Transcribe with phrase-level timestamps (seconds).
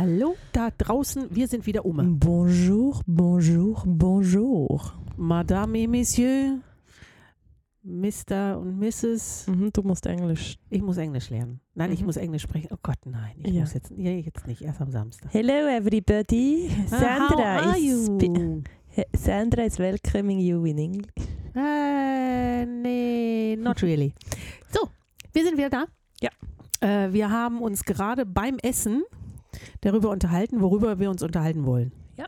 [0.00, 2.20] Hallo da draußen, wir sind wieder um.
[2.20, 4.92] Bonjour, bonjour, bonjour.
[5.16, 6.60] Madame et Messieurs,
[7.82, 8.58] Mr.
[8.60, 9.48] und Mrs.
[9.48, 10.56] Mhm, du musst Englisch.
[10.70, 11.58] Ich muss Englisch lernen.
[11.74, 12.06] Nein, ich Mhm.
[12.06, 12.68] muss Englisch sprechen.
[12.70, 13.34] Oh Gott, nein.
[13.42, 13.62] Ich Ja.
[13.62, 15.34] muss jetzt, nee, jetzt nicht, erst am Samstag.
[15.34, 16.70] Hello everybody.
[16.86, 18.62] Sandra Ah, How are you?
[19.16, 21.10] Sandra is welcoming you in English.
[21.56, 24.14] Äh, nee, not really.
[24.70, 24.88] So,
[25.32, 25.86] wir sind wieder da.
[26.20, 26.30] Ja.
[26.80, 29.02] Äh, wir haben uns gerade beim Essen
[29.80, 31.92] darüber unterhalten, worüber wir uns unterhalten wollen.
[32.16, 32.26] Ja.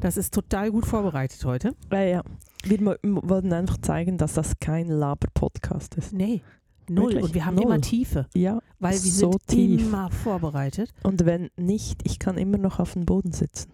[0.00, 1.74] Das ist total gut vorbereitet heute.
[1.90, 2.22] Äh, ja.
[2.64, 6.12] Wir wollten einfach zeigen, dass das kein Laber-Podcast ist.
[6.12, 6.42] Nee,
[6.88, 7.06] null.
[7.12, 7.64] Wirklich, Und wir haben null.
[7.64, 8.60] immer Tiefe, Ja.
[8.78, 9.80] weil wir So sind tief.
[9.82, 10.90] immer vorbereitet.
[11.02, 13.70] Und wenn nicht, ich kann immer noch auf dem Boden sitzen.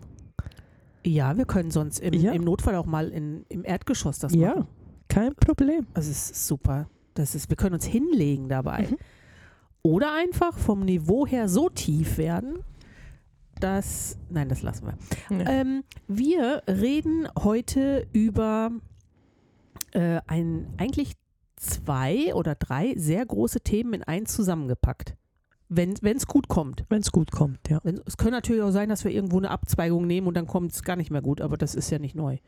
[1.05, 2.33] Ja, wir können sonst im, Ja.
[2.33, 4.66] im Notfall auch mal in, im Erdgeschoss das ja, machen.
[5.09, 5.87] kein Problem.
[5.95, 6.88] Also es ist super.
[7.15, 8.87] Das ist, wir können uns hinlegen dabei.
[8.91, 8.96] Mhm.
[9.83, 12.59] Oder einfach vom Niveau her so tief werden,
[13.61, 14.19] dass.
[14.30, 15.39] Nein, das lassen wir.
[15.39, 15.49] Ja.
[15.51, 18.71] Ähm, wir reden heute über
[19.93, 21.13] äh, ein, eigentlich
[21.57, 25.15] zwei oder drei sehr große Themen in eins zusammengepackt.
[25.69, 26.85] Wenn es gut kommt.
[26.89, 27.79] Wenn es gut kommt, ja.
[27.85, 30.73] Wenn, es könnte natürlich auch sein, dass wir irgendwo eine Abzweigung nehmen und dann kommt
[30.73, 32.39] es gar nicht mehr gut, aber das ist ja nicht neu.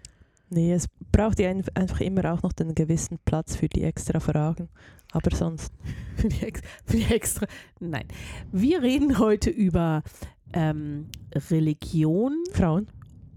[0.51, 4.19] Nee, es braucht ja ein- einfach immer auch noch den gewissen Platz für die extra
[4.19, 4.69] Fragen.
[5.13, 5.73] Aber sonst.
[6.17, 6.53] Für die,
[6.85, 7.47] für die extra.
[7.81, 8.07] Nein.
[8.51, 10.03] Wir reden heute über
[10.53, 11.07] ähm,
[11.51, 12.87] Religion Frauen?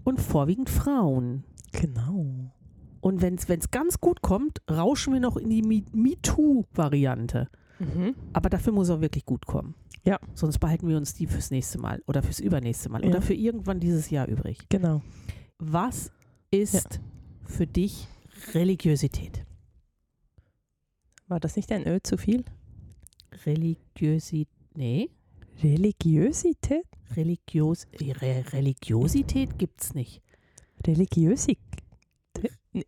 [0.04, 1.42] und vorwiegend Frauen.
[1.72, 2.52] Genau.
[3.00, 7.48] Und wenn es ganz gut kommt, rauschen wir noch in die Me- MeToo-Variante.
[7.78, 8.14] Mhm.
[8.32, 9.74] Aber dafür muss er wirklich gut kommen.
[10.04, 10.18] Ja.
[10.34, 13.08] Sonst behalten wir uns die fürs nächste Mal oder fürs übernächste Mal Ja.
[13.10, 14.58] oder für irgendwann dieses Jahr übrig.
[14.68, 15.02] Genau.
[15.58, 16.12] Was
[16.50, 17.00] ist
[17.44, 18.06] für dich
[18.54, 19.44] Religiosität?
[21.28, 22.44] War das nicht ein Ö zu viel?
[23.44, 24.48] Religiosität?
[24.76, 25.10] Nee.
[25.62, 26.86] Religiosität?
[27.14, 30.22] Religios, Re Religiosität gibt es nicht.
[30.86, 31.58] Religiosität?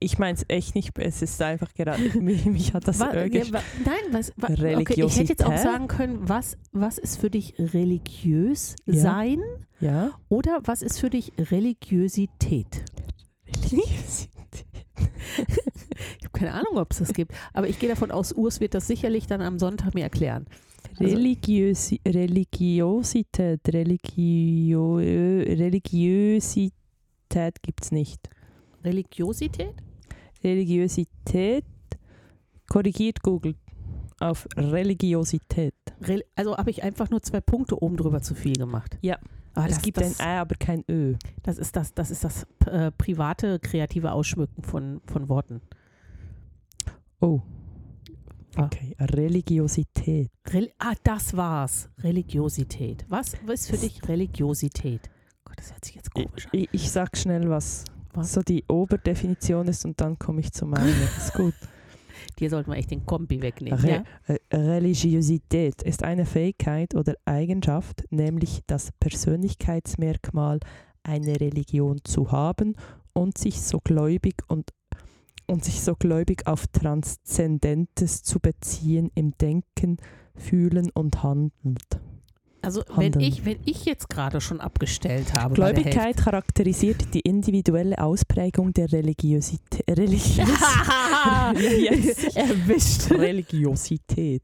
[0.01, 3.25] Ich meine es echt nicht, es ist einfach gerade, mich, mich hat das Wa- Ö
[3.27, 4.49] ja, wa- nein, was, wa-
[4.79, 8.95] okay, ich hätte jetzt auch sagen können, was, was ist für dich religiös Ja.
[9.01, 9.41] sein
[9.81, 10.11] Ja?
[10.29, 12.85] oder was ist für dich Religiosität?
[13.47, 14.29] Religiosität.
[16.21, 18.75] Ich habe keine Ahnung, ob es das gibt, aber ich gehe davon aus, Urs wird
[18.75, 20.47] das sicherlich dann am Sonntag mir erklären.
[20.99, 26.73] Also- Religiosi Religiosität, Religio Religiosität
[27.63, 28.29] gibt es nicht.
[28.85, 29.75] Religiosität?
[30.43, 31.65] Religiosität,
[32.69, 33.55] korrigiert Google
[34.21, 35.75] auf Religiosität.
[36.01, 38.99] Rel also habe ich einfach nur zwei Punkte oben drüber zu viel gemacht.
[39.03, 39.19] Ja.
[39.55, 41.15] Ah, es das, gibt das, ein Ä, aber kein Ö.
[41.43, 45.61] das ist das, das ist das äh, private, kreative Ausschmücken von, von Worten.
[47.21, 47.41] Oh.
[48.59, 48.65] Ah.
[48.65, 50.31] Okay, Religiosität.
[50.53, 51.89] Rel ah, das war's.
[52.03, 53.05] Religiosität.
[53.09, 55.09] Was, ist für dich Religiosität?
[55.45, 56.51] Gott, das hört sich jetzt komisch an.
[56.53, 58.33] Ich, ich sag schnell, was, Was?
[58.33, 60.89] so die Oberdefinition ist und dann komme ich zu meiner.
[61.17, 61.55] ist gut.
[62.41, 63.79] Dir sollten wir echt den Kompi wegnehmen.
[63.79, 64.35] Re Ja?
[64.35, 70.59] äh, Religiosität ist eine Fähigkeit oder Eigenschaft, nämlich das Persönlichkeitsmerkmal,
[71.05, 72.75] eine Religion zu haben
[73.13, 74.71] und sich so gläubig und
[75.49, 79.97] und sich so gläubig auf Transzendentes zu beziehen im Denken,
[80.35, 81.79] Fühlen und Handeln.
[82.61, 88.73] Also wenn ich, wenn ich jetzt gerade schon abgestellt habe, Gläubigkeit charakterisiert die individuelle Ausprägung
[88.73, 89.89] der Religiosität.
[89.89, 90.49] Religios.
[92.35, 93.11] Erwischt.
[93.13, 94.43] Religiosität.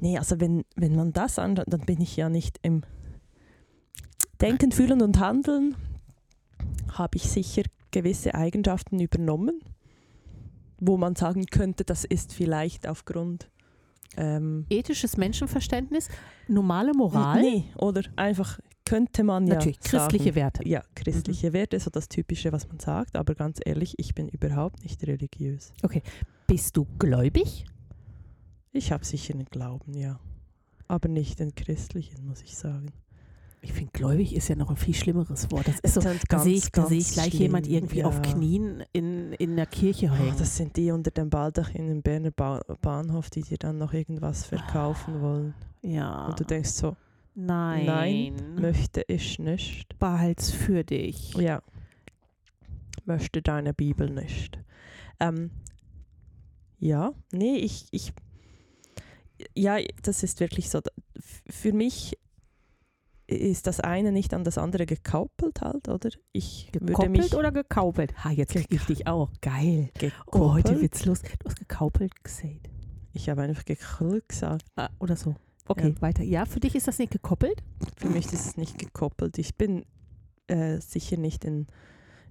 [0.00, 2.82] Nee, also wenn, wenn man das anschaut, dann bin ich ja nicht im
[4.40, 5.76] Denken, Fühlen und Handeln,
[6.92, 9.60] habe ich sicher gewisse Eigenschaften übernommen,
[10.80, 13.50] wo man sagen könnte, das ist vielleicht aufgrund
[14.16, 16.08] ähm, Ethisches Menschenverständnis,
[16.48, 20.66] normale Moral, Nee, oder einfach könnte man ja natürlich christliche Werte.
[20.66, 24.82] Ja, christliche Werte, so das Typische, was man sagt, aber ganz ehrlich, ich bin überhaupt
[24.82, 25.72] nicht religiös.
[26.46, 27.66] Bist du gläubig?
[28.72, 30.18] Ich habe sicher einen Glauben, ja.
[30.86, 32.92] Aber nicht den christlichen, muss ich sagen.
[33.60, 35.66] Ich finde, gläubig ist ja noch ein viel schlimmeres Wort.
[35.66, 38.04] Das ist so, sind da sehe ich, da ganz sehe ich gleich schlimm, jemand irgendwie
[38.04, 38.20] auf ja.
[38.32, 40.36] Knien in, in der Kirche Oh, hängen.
[40.38, 44.44] das sind die unter dem Baldachin im Berner ba Bahnhof, die dir dann noch irgendwas
[44.46, 45.54] verkaufen wollen.
[45.82, 46.26] ja.
[46.26, 46.96] Und du denkst so,
[47.34, 47.86] nein.
[47.86, 49.98] Nein, möchte ich nicht.
[49.98, 51.34] Behalt's für dich.
[51.34, 51.62] Ja.
[53.04, 54.58] Möchte deine Bibel nicht.
[55.18, 55.50] Ähm,
[56.78, 58.12] ja, nee, ich, ich,
[59.56, 60.80] ja, das ist wirklich so.
[61.48, 62.16] Für mich
[63.28, 66.08] ist das eine nicht an das andere gekoppelt halt, oder?
[66.32, 68.24] Ich Gekoppelt oder gekaupelt?
[68.24, 69.30] Ha, jetzt krieg ich dich auch.
[69.42, 69.90] Geil.
[69.94, 70.52] Oh, gekoppelt.
[70.52, 71.20] heute wird's los.
[71.20, 72.70] Du hast gekaupelt gesagt.
[73.12, 74.64] ich habe einfach gekoppelt gesagt.
[74.76, 75.34] Ah, oder so.
[75.66, 76.22] Okay, weiter.
[76.22, 77.62] Ja, für dich ist das nicht gekoppelt?
[77.98, 79.36] Für mich ist es nicht gekoppelt.
[79.36, 79.84] Ich bin
[80.46, 81.66] äh, sicher nicht in,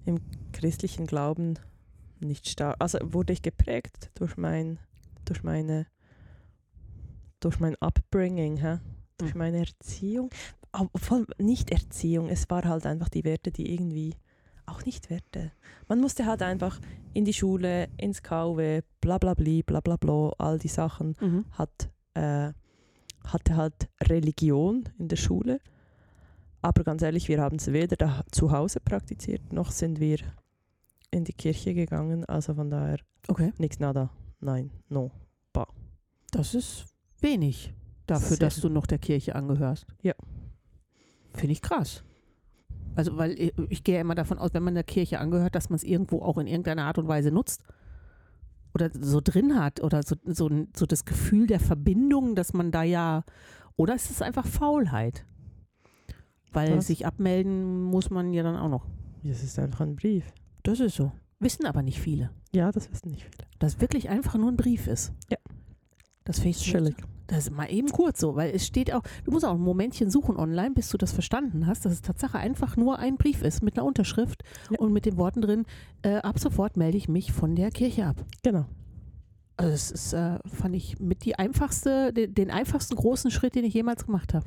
[0.04, 0.18] im
[0.52, 1.60] christlichen Glauben
[2.18, 2.74] nicht stark.
[2.80, 4.80] Also wurde ich geprägt durch mein,
[5.24, 5.86] durch meine,
[7.38, 8.78] durch mein Upbringing, hä?
[9.18, 9.38] durch Mhm.
[9.38, 10.30] meine Erziehung.
[10.72, 14.14] Obwohl nicht Erziehung, es war halt einfach die Werte, die irgendwie
[14.66, 15.50] auch nicht Werte.
[15.88, 16.78] Man musste halt einfach
[17.14, 21.46] in die Schule, ins KW, bla bla bli, bla bla bla, all die Sachen Mhm.
[21.52, 22.52] hat, äh,
[23.24, 25.60] hatte halt Religion in der Schule.
[26.60, 30.18] Aber ganz ehrlich, wir haben es weder da zu Hause praktiziert, noch sind wir
[31.10, 32.24] in die Kirche gegangen.
[32.26, 32.98] Also von daher
[33.28, 33.52] Okay.
[33.58, 34.10] nichts nada.
[34.40, 35.10] Nein, no.
[36.30, 36.84] Das ist
[37.22, 37.72] wenig
[38.06, 38.38] dafür, Sehr.
[38.38, 39.86] dass du noch der Kirche angehörst.
[40.02, 40.12] Ja.
[41.38, 42.04] Finde ich krass.
[42.94, 45.70] Also, weil ich, ich gehe ja immer davon aus, wenn man der Kirche angehört, dass
[45.70, 47.62] man es irgendwo auch in irgendeiner Art und Weise nutzt.
[48.74, 49.80] Oder so drin hat.
[49.82, 53.24] Oder so, so, so das Gefühl der Verbindung, dass man da ja.
[53.76, 55.24] Oder ist es einfach Faulheit?
[56.52, 56.88] Weil Was?
[56.88, 58.86] sich abmelden muss man ja dann auch noch.
[59.22, 60.32] Das ist einfach ein Brief.
[60.62, 61.12] Das ist so.
[61.38, 62.30] Wissen aber nicht viele.
[62.52, 63.46] Ja, das wissen nicht viele.
[63.58, 65.12] Dass es wirklich einfach nur ein Brief ist.
[65.30, 65.38] Ja.
[66.24, 66.96] Das finde ich Chillig.
[67.28, 70.10] Das ist mal eben kurz so, weil es steht auch, du musst auch ein Momentchen
[70.10, 73.62] suchen online, bis du das verstanden hast, dass es Tatsache einfach nur ein Brief ist
[73.62, 74.78] mit einer Unterschrift Ja.
[74.78, 75.66] und mit den Worten drin,
[76.02, 78.24] äh, ab sofort melde ich mich von der Kirche ab.
[78.42, 78.64] Genau.
[79.58, 83.64] Also das ist, äh, fand ich mit die einfachste, den, den einfachsten großen Schritt, den
[83.64, 84.46] ich jemals gemacht habe.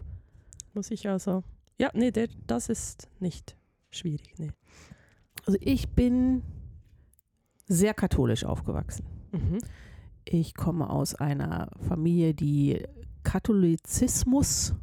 [0.73, 1.43] Muss ich also.
[1.79, 3.55] Ja, nee, der, das ist nicht
[3.91, 4.33] schwierig.
[4.37, 4.51] Nee.
[5.45, 6.41] Also ich bin
[7.67, 9.05] sehr katholisch aufgewachsen.
[9.33, 9.59] Mhm.
[10.25, 12.83] Ich komme aus einer Familie, die
[13.23, 14.73] Katholizismus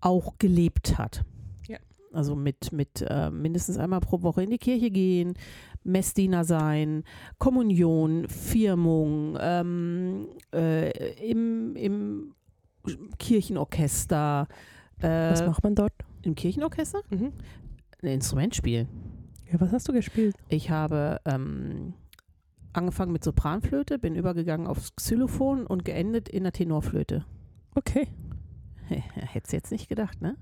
[0.00, 1.24] auch gelebt hat.
[1.68, 1.78] Ja.
[2.12, 5.34] Also mit, mit äh, mindestens einmal pro Woche in die Kirche gehen,
[5.82, 7.04] Messdiener sein,
[7.38, 10.90] Kommunion, Firmung, ähm, äh,
[11.30, 12.34] im, im
[13.18, 14.48] Kirchenorchester.
[15.00, 15.92] Was Äh, macht man dort?
[16.22, 17.00] Im Kirchenorchester?
[17.10, 17.32] Mhm.
[18.02, 18.88] Ein Instrument spielen.
[19.50, 20.36] Ja, was hast du gespielt?
[20.48, 21.94] Ich habe ähm,
[22.76, 27.24] angefangen mit Sopranflöte, bin übergegangen aufs Xylophon und geendet in der Tenorflöte.
[27.74, 28.08] Okay.
[28.88, 30.36] Hättest du jetzt nicht gedacht, ne?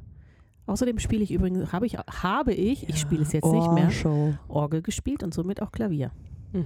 [0.66, 3.90] Außerdem spiele ich übrigens, habe ich, habe ich, ich spiele es jetzt nicht oh, mehr,
[3.90, 4.34] Show.
[4.48, 6.12] Orgel gespielt und somit auch Klavier.
[6.52, 6.64] Mhm.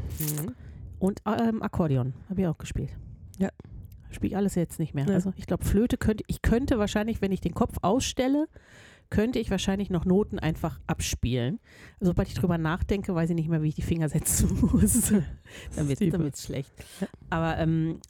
[0.98, 2.90] Und ähm, Akkordeon habe ich auch gespielt.
[3.38, 3.50] Ja.
[4.10, 5.06] Spiele ich alles jetzt nicht mehr.
[5.06, 5.14] Ja.
[5.14, 8.48] Also ich glaube, Flöte könnte, ich könnte wahrscheinlich, wenn ich den Kopf ausstelle,
[9.10, 11.60] könnte ich wahrscheinlich noch Noten einfach abspielen.
[12.00, 15.12] Also, sobald ich drüber nachdenke, weiß ich nicht mehr, wie ich die Finger setzen muss.
[15.74, 16.72] dann wird es schlecht.
[17.30, 18.00] Aber ähm,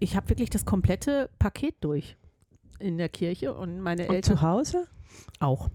[0.00, 2.16] ich habe wirklich das komplette Paket durch
[2.78, 4.86] in der Kirche und meine Und Eltern zu Hause?
[5.40, 5.68] auch.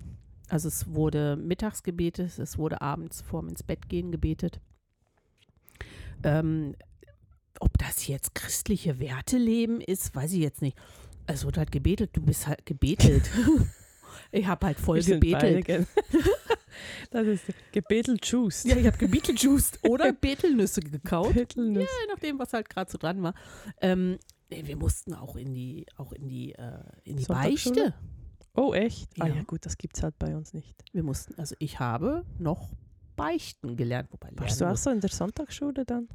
[0.49, 4.59] Also es wurde mittags gebetet, es wurde abends vorm ins Bett gehen gebetet.
[6.23, 6.75] Ähm,
[7.59, 10.77] ob das jetzt christliche Werte leben ist, weiß ich jetzt nicht.
[11.25, 13.29] Es wurde halt gebetet, du bist halt gebetelt.
[14.31, 15.65] ich habe halt voll gebetelt.
[15.65, 15.85] ge-
[17.11, 18.63] das ist gebetelt Juice.
[18.65, 21.33] Ja, ich habe gebeteljuiced oder Betelnüsse gekaut.
[21.33, 21.83] Betelnuss.
[21.83, 23.33] je nachdem, was halt gerade so dran war.
[23.81, 24.17] Ähm,
[24.49, 27.25] nee, wir mussten auch in die, auch in die, äh, in die?
[27.25, 27.93] Beichte.
[28.55, 29.09] Oh, echt?
[29.19, 29.35] Ah Ja.
[29.35, 30.75] ja, gut, das gibt es halt bei uns nicht.
[30.91, 32.69] Wir mussten, also ich habe noch
[33.15, 36.07] Beichten gelernt, wobei Warst du auch so in der Sonntagsschule dann?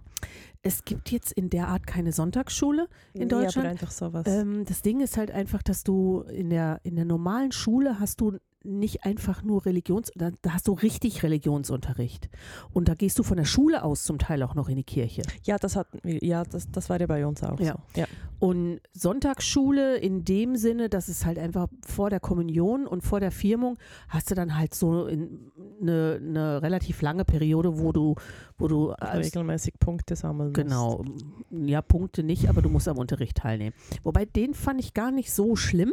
[0.62, 2.88] Es gibt jetzt in der Art keine Sonntagsschule.
[3.14, 3.58] In Deutschland?
[3.58, 4.26] aber einfach sowas.
[4.26, 8.20] Ähm, das Ding ist halt einfach, dass du in der, in der normalen Schule hast
[8.20, 12.28] du nicht einfach nur Religions, da, da hast du richtig Religionsunterricht.
[12.72, 15.22] Und da gehst du von der Schule aus zum Teil auch noch in die Kirche.
[15.44, 17.74] ja, das hatten wir, ja, das, das war ja bei uns auch Ja.
[17.94, 18.00] so.
[18.00, 18.06] Ja.
[18.40, 23.30] Und Sonntagsschule in dem Sinne, dass es halt einfach vor der Kommunion und vor der
[23.32, 25.50] Firmung hast du dann halt so in-
[25.80, 28.14] eine, eine relativ lange Periode, wo du,
[28.58, 30.54] wo du Regelmäßig Punkte sammeln musst.
[30.56, 31.04] Genau,
[31.50, 33.74] ja, Punkte nicht, aber du musst am Unterricht teilnehmen.
[34.02, 35.92] Wobei den fand ich gar nicht so schlimm,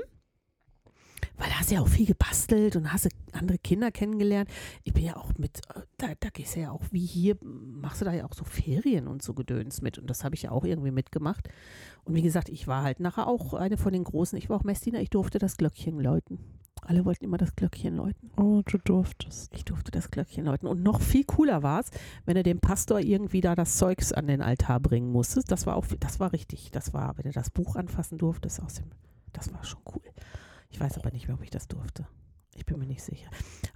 [1.38, 4.50] weil da hast du ja auch viel gebastelt und hast andere Kinder kennengelernt.
[4.84, 8.02] Ich bin ja auch mit, äh, da, da gehst du ja auch wie hier, machst
[8.02, 10.52] du da ja auch so Ferien und so Gedöns mit und das habe ich ja
[10.52, 11.50] auch irgendwie mitgemacht.
[12.04, 14.64] Und wie gesagt, ich war halt nachher auch eine von den Großen, ich war auch
[14.64, 16.40] Messdiener, ich durfte das Glöckchen läuten.
[16.88, 18.30] Alle wollten immer das Glöckchen läuten.
[18.38, 19.52] Oh, du durftest.
[19.56, 20.68] Ich durfte das Glöckchen läuten.
[20.68, 21.90] Und noch viel cooler war es,
[22.26, 25.52] wenn du dem Pastor irgendwie da das Zeugs an den Altar bringen musstest.
[25.52, 26.70] Das war auch, das war richtig.
[26.72, 28.86] Das war, wenn du das Buch anfassen durftest aus dem,
[29.34, 30.04] das war schon cool.
[30.76, 32.06] Ich weiß aber nicht mehr, ob ich das durfte.
[32.54, 33.30] Ich bin mir nicht sicher.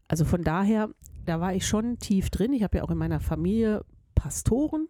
[0.10, 0.89] Also von daher,
[1.25, 2.51] da war ich schon tief drin.
[2.51, 4.89] Ich habe ja auch in meiner Familie Pastoren.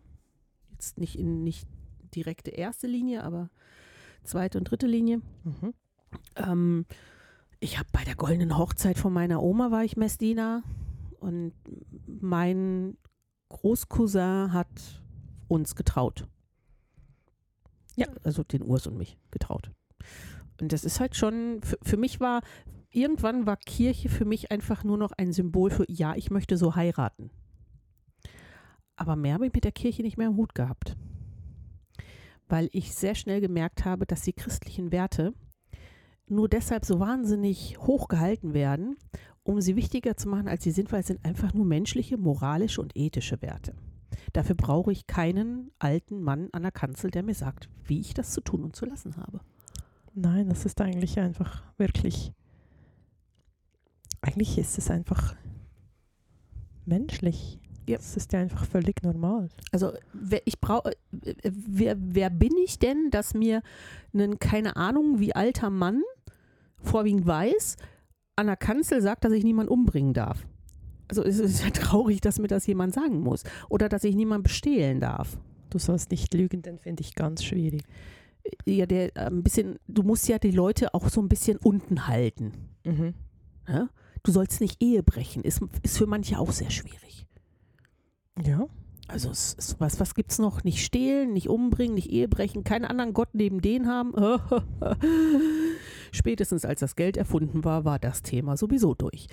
[0.71, 1.67] Jetzt nicht in nicht
[2.15, 3.51] direkte erste Linie, aber
[4.23, 5.21] zweite und dritte Linie.
[5.43, 5.75] Mhm.
[6.35, 6.85] Ähm,
[7.59, 10.63] ich habe bei der goldenen Hochzeit von meiner Oma war ich Messdiener
[11.19, 11.53] und
[12.07, 12.97] mein
[13.49, 15.03] Großcousin hat
[15.47, 16.27] uns getraut.
[17.95, 18.07] Ja.
[18.23, 19.69] Also den Urs und mich getraut.
[20.61, 22.41] Und das ist halt schon, für, für mich war,
[22.91, 26.75] irgendwann war Kirche für mich einfach nur noch ein Symbol für, ja, ich möchte so
[26.75, 27.29] heiraten.
[28.95, 30.97] Aber mehr habe ich mit der Kirche nicht mehr im Hut gehabt.
[32.47, 35.33] Weil ich sehr schnell gemerkt habe, dass die christlichen Werte
[36.27, 38.97] nur deshalb so wahnsinnig hoch gehalten werden,
[39.43, 42.81] um sie wichtiger zu machen, als sie sind, weil es sind einfach nur menschliche, moralische
[42.81, 43.73] und ethische Werte.
[44.33, 48.31] Dafür brauche ich keinen alten Mann an der Kanzel, der mir sagt, wie ich das
[48.31, 49.39] zu tun und zu lassen habe.
[50.21, 52.33] Nein, das ist eigentlich einfach wirklich.
[54.19, 55.35] Eigentlich ist es einfach
[56.85, 57.57] menschlich.
[57.87, 57.95] Ja.
[57.95, 59.47] Das ist ja einfach völlig normal.
[59.71, 60.91] Also wer, ich brauche,
[61.23, 63.61] äh, wer, wer bin ich denn, dass mir
[64.13, 66.03] ein, keine Ahnung, wie alter Mann,
[66.81, 67.77] vorwiegend weiß,
[68.35, 70.45] an der Kanzel sagt, dass ich niemanden umbringen darf?
[71.07, 73.43] Also es ist ja traurig, dass mir das jemand sagen muss.
[73.69, 75.37] Oder dass ich niemanden bestehlen darf.
[75.69, 77.83] Du sollst nicht lügen, den finde ich ganz schwierig.
[78.65, 82.53] Ja, der ein bisschen, du musst ja die Leute auch so ein bisschen unten halten.
[82.85, 83.13] Mhm.
[83.67, 83.89] Ja?
[84.23, 87.25] Du sollst nicht Ehe brechen, ist, ist für manche auch sehr schwierig.
[88.43, 88.67] Ja.
[89.07, 90.63] Also es ist, was, was gibt es noch?
[90.63, 94.13] Nicht stehlen, nicht umbringen, nicht Ehe brechen, keinen anderen Gott neben den haben.
[96.11, 99.27] Spätestens als das Geld erfunden war, war das Thema sowieso durch.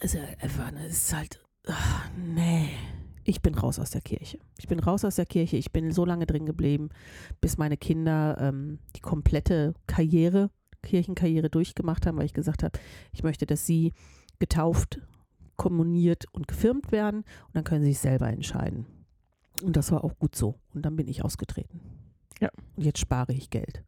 [0.00, 0.20] Es ne,
[0.86, 2.70] es ist halt, ach, nee.
[3.28, 4.38] Ich bin raus aus der Kirche.
[4.56, 5.58] Ich bin raus aus der Kirche.
[5.58, 6.88] Ich bin so lange drin geblieben,
[7.42, 10.50] bis meine Kinder ähm, die komplette Karriere,
[10.82, 12.78] Kirchenkarriere durchgemacht haben, weil ich gesagt habe,
[13.12, 13.92] ich möchte, dass sie
[14.38, 15.02] getauft,
[15.56, 18.86] kommuniert und gefirmt werden und dann können sie sich selber entscheiden.
[19.62, 20.54] Und das war auch gut so.
[20.72, 21.80] Und dann bin ich ausgetreten.
[22.40, 22.48] Ja.
[22.76, 23.84] Und jetzt spare ich Geld.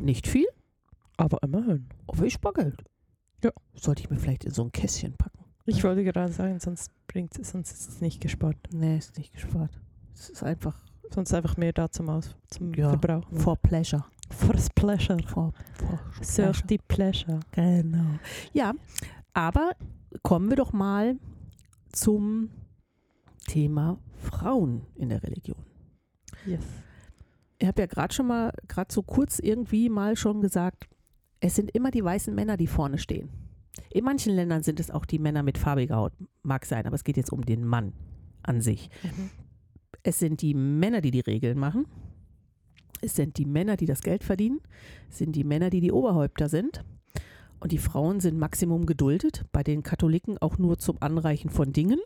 [0.00, 0.46] Nicht viel,
[1.18, 1.90] Aber immerhin.
[2.06, 2.82] aber ich spare Geld.
[3.42, 3.50] Ja.
[3.74, 5.44] Sollte ich mir vielleicht in so ein Kästchen packen.
[5.66, 8.56] Ich wollte gerade sagen, sonst bringt sonst ist es nicht gespart.
[8.72, 9.70] Nee, ist nicht gespart.
[10.12, 10.76] Es ist einfach
[11.14, 13.38] Sonst einfach mehr da zum Aus zum Ja, Verbrauchen.
[13.38, 14.04] for pleasure.
[14.30, 15.18] For pleasure.
[15.28, 17.38] For, for Search the pleasure.
[17.52, 18.18] Genau.
[18.52, 18.72] Ja,
[19.32, 19.76] aber
[20.22, 21.16] kommen wir doch mal
[21.92, 22.50] zum
[23.46, 25.58] Thema Frauen in der Religion.
[26.46, 26.64] Yes.
[27.58, 30.88] Ich habe ja gerade schon mal, gerade so kurz irgendwie mal schon gesagt,
[31.38, 33.28] es sind immer die weißen Männer, die vorne stehen.
[33.90, 36.12] In manchen Ländern sind es auch die Männer mit farbiger Haut,
[36.42, 37.92] mag sein, aber es geht jetzt um den Mann
[38.42, 38.88] an sich.
[39.02, 39.30] Mhm.
[40.02, 41.86] Es sind die Männer, die die Regeln machen.
[43.00, 44.60] Es sind die Männer, die das Geld verdienen.
[45.10, 46.84] Es sind die Männer, die die Oberhäupter sind.
[47.60, 49.44] Und die Frauen sind Maximum geduldet.
[49.52, 52.00] Bei den Katholiken auch nur zum Anreichen von Dingen.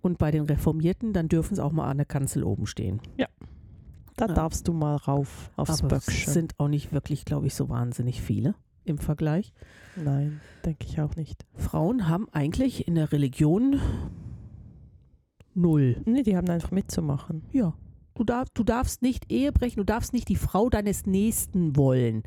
[0.00, 3.00] Und bei den Reformierten, dann dürfen sie auch mal an der Kanzel oben stehen.
[4.16, 4.34] Da Ja.
[4.34, 6.32] darfst du mal rauf aufs Aber es Böckchen.
[6.32, 8.54] sind auch nicht wirklich, glaube ich, so wahnsinnig viele
[8.88, 9.52] im Vergleich.
[9.96, 11.46] Nein, denke ich auch nicht.
[11.54, 13.80] Frauen haben eigentlich in der Religion
[15.54, 16.00] null.
[16.04, 17.44] Nee, die haben einfach mitzumachen.
[17.52, 17.74] Ja.
[18.14, 22.22] Du, darf, du darfst nicht Ehe brechen, du darfst nicht die Frau deines Nächsten wollen.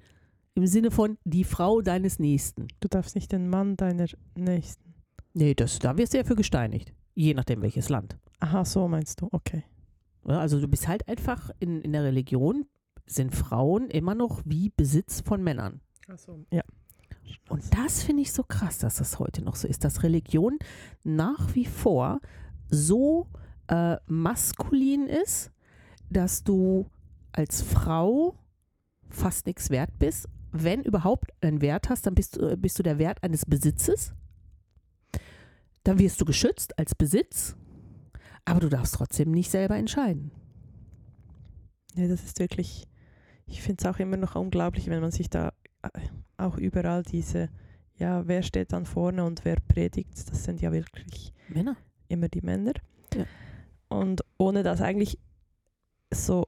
[0.53, 2.67] Im Sinne von die Frau deines Nächsten.
[2.79, 4.93] Du darfst nicht den Mann deiner Nächsten.
[5.33, 6.93] Nee, das, da wirst du ja für gesteinigt.
[7.13, 8.17] Je nachdem welches Land.
[8.39, 9.29] Aha, so meinst du.
[9.31, 9.63] Okay.
[10.25, 12.65] Also du bist halt einfach in, in der Religion,
[13.05, 15.81] sind Frauen immer noch wie Besitz von Männern.
[16.07, 16.61] Also, ja.
[17.49, 20.57] Und das finde ich so krass, dass das heute noch so ist, dass Religion
[21.03, 22.19] nach wie vor
[22.69, 23.27] so
[23.67, 25.51] äh, maskulin ist,
[26.09, 26.89] dass du
[27.31, 28.35] als Frau
[29.09, 30.27] fast nichts wert bist.
[30.51, 34.13] Wenn überhaupt einen Wert hast, dann bist, du- bist du der Wert eines Besitzes.
[35.83, 37.55] Dann wirst du geschützt als Besitz,
[38.45, 40.31] aber du darfst trotzdem nicht selber entscheiden.
[41.95, 42.87] Ja, das ist wirklich,
[43.45, 45.60] ich finde es auch immer noch unglaublich, wenn man sich da äh,
[46.37, 47.49] auch überall diese,
[47.97, 51.75] ja, wer steht dann vorne und wer predigt, das sind ja wirklich Männer.
[52.07, 52.73] immer die Männer.
[53.15, 53.25] Ja.
[53.89, 55.17] Und ohne das eigentlich
[56.13, 56.45] so,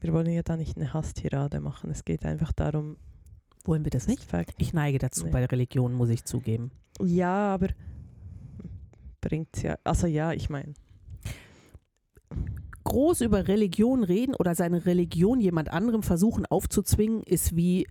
[0.00, 2.96] wir wollen ja da nicht eine Hasstirade machen, es geht einfach darum,
[3.64, 4.22] Wollen wir das nicht?
[4.24, 4.54] Fact.
[4.58, 5.30] Ich neige dazu Nee.
[5.30, 6.70] bei Religion, muss ich zugeben.
[7.02, 7.68] Ja, aber
[9.20, 10.72] bringt ja, also ja, ich meine,
[12.84, 17.86] groß über Religion reden oder seine Religion jemand anderem versuchen aufzuzwingen, ist wie,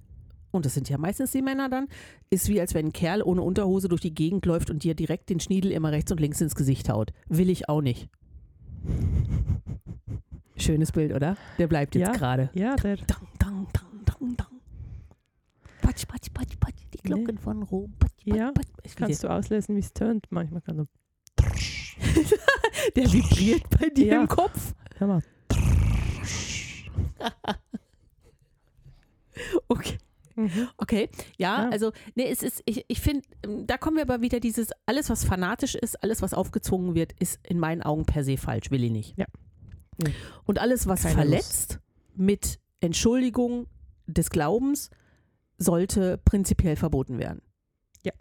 [0.58, 1.88] und das sind ja meistens die Männer dann,
[2.30, 5.30] ist wie als wenn ein Kerl ohne Unterhose durch die Gegend läuft und dir direkt
[5.30, 7.12] den Schniedel immer rechts und links ins Gesicht haut.
[7.30, 8.10] Will ich auch nicht.
[10.58, 11.38] Schönes Bild, oder?
[11.58, 12.14] Der bleibt jetzt Ja.
[12.14, 12.50] gerade.
[12.54, 14.48] ja, der, Dang, dang, dang, dang, dang.
[15.82, 16.84] Patsch, patsch, patsch, patsch.
[16.94, 17.42] Die Glocken Nee.
[17.42, 17.94] von Rom.
[18.00, 18.68] Patsch, patsch, Ja, patsch.
[18.84, 20.26] Ich kannst du auslesen, wie es tönt.
[20.32, 20.86] Manchmal kann du,
[22.96, 24.22] Der vibriert bei dir Ja.
[24.22, 24.74] im Kopf.
[24.98, 25.22] hör mal,
[29.68, 29.98] Okay.
[30.38, 30.70] Mhm.
[30.78, 31.70] Okay, ja, Ja.
[31.70, 33.22] also, nee, es ist, ich, ich finde,
[33.66, 37.40] da kommen wir aber wieder dieses, alles, was fanatisch ist, alles, was aufgezwungen wird, ist
[37.44, 39.18] in meinen Augen per se falsch, will ich nicht.
[39.18, 39.26] Ja.
[40.46, 41.80] Und alles, was Keine verletzt
[42.16, 43.68] mit Entschuldigung
[44.06, 44.90] des Glaubens,
[45.58, 47.42] sollte prinzipiell verboten werden.
[48.06, 48.14] Ja.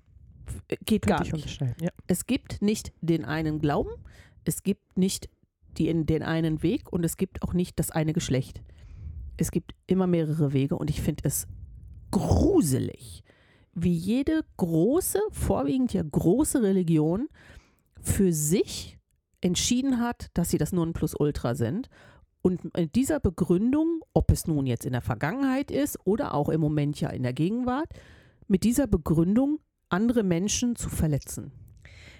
[0.46, 1.80] F- Geht gar Könnte ich nicht.
[1.82, 1.90] Ja.
[2.06, 3.90] Es gibt nicht den einen Glauben,
[4.44, 5.28] es gibt nicht
[5.76, 8.62] die, den einen Weg und es gibt auch nicht das eine Geschlecht.
[9.36, 11.46] Es gibt immer mehrere Wege und ich finde es
[12.10, 13.22] gruselig,
[13.74, 17.28] wie jede große, vorwiegend ja große Religion
[18.00, 18.98] für sich
[19.40, 21.88] entschieden hat, dass sie das Nonplusultra sind.
[22.42, 26.60] Und mit dieser Begründung, ob es nun jetzt in der Vergangenheit ist oder auch im
[26.60, 27.88] Moment ja in der Gegenwart,
[28.46, 29.58] mit dieser Begründung
[29.88, 31.50] andere Menschen zu verletzen.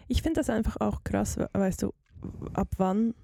[0.09, 1.93] Ich finde das einfach auch krass, we- weißt du,
[2.55, 3.15] ab wann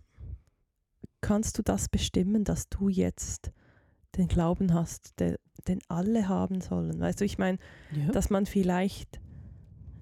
[1.20, 3.52] kannst du das bestimmen, dass du jetzt
[4.16, 5.38] den Glauben hast, der,
[5.68, 7.00] den alle haben sollen?
[7.00, 7.58] Weißt du, ich meine,
[8.12, 9.20] dass man vielleicht,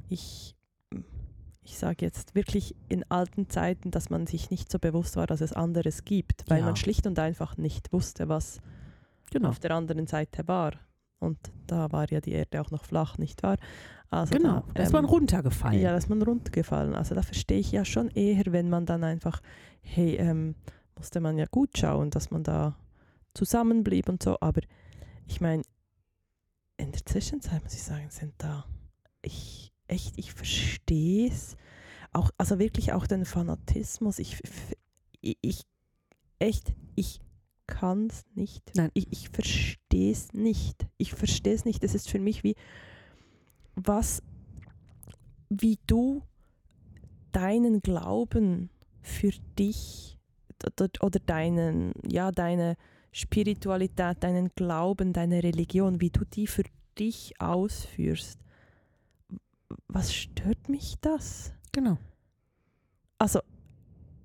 [0.08, 0.56] ich,
[1.62, 5.40] ich sage jetzt wirklich in alten Zeiten, dass man sich nicht so bewusst war, dass
[5.40, 6.64] es anderes gibt, weil Ja.
[6.66, 8.60] man schlicht und einfach nicht wusste, was
[9.30, 9.50] genau.
[9.50, 10.72] auf der anderen Seite war.
[11.18, 13.58] Und da war ja die Erde auch noch flach, nicht wahr?
[14.08, 15.80] Also Genau, da ist man ähm, runtergefallen.
[15.80, 16.94] ja, da ist man runtergefallen.
[16.94, 19.40] Also da verstehe ich ja schon eher, wenn man dann einfach,
[19.82, 20.54] hey, ähm,
[20.96, 22.74] musste man ja gut schauen, dass man da
[23.34, 24.36] zusammenblieb und so.
[24.40, 24.60] Aber
[25.26, 25.62] ich meine,
[26.76, 28.64] in der Zwischenzeit muss ich sagen, sind da,
[29.22, 31.56] ich echt, ich verstehe es.
[32.12, 34.18] Auch, also wirklich auch den Fanatismus.
[34.18, 34.38] Ich,
[35.20, 35.62] ich,
[36.38, 37.20] echt, ich
[37.66, 38.72] kann es nicht.
[38.74, 38.90] Nein.
[38.94, 40.86] Ich, ich verstehe es nicht.
[40.96, 41.84] Ich verstehe es nicht.
[41.84, 42.56] Es ist für mich wie,
[43.74, 44.22] was,
[45.48, 46.22] wie du
[47.32, 48.70] deinen Glauben
[49.02, 50.18] für dich
[51.00, 52.76] oder deinen, ja, deine
[53.12, 56.64] Spiritualität, deinen Glauben, deine Religion, wie du die für
[56.98, 58.38] dich ausführst.
[59.88, 61.52] Was stört mich das?
[61.72, 61.98] Genau.
[63.18, 63.40] Also,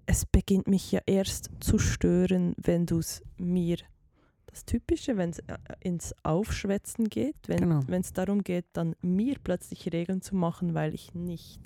[0.06, 3.78] es beginnt mich ja erst zu stören, wenn du es mir,
[4.48, 7.82] das Typische, wenn es äh, ins Aufschwätzen geht, wenn Genau.
[7.92, 11.60] es darum geht, dann mir plötzlich Regeln zu machen, weil ich nicht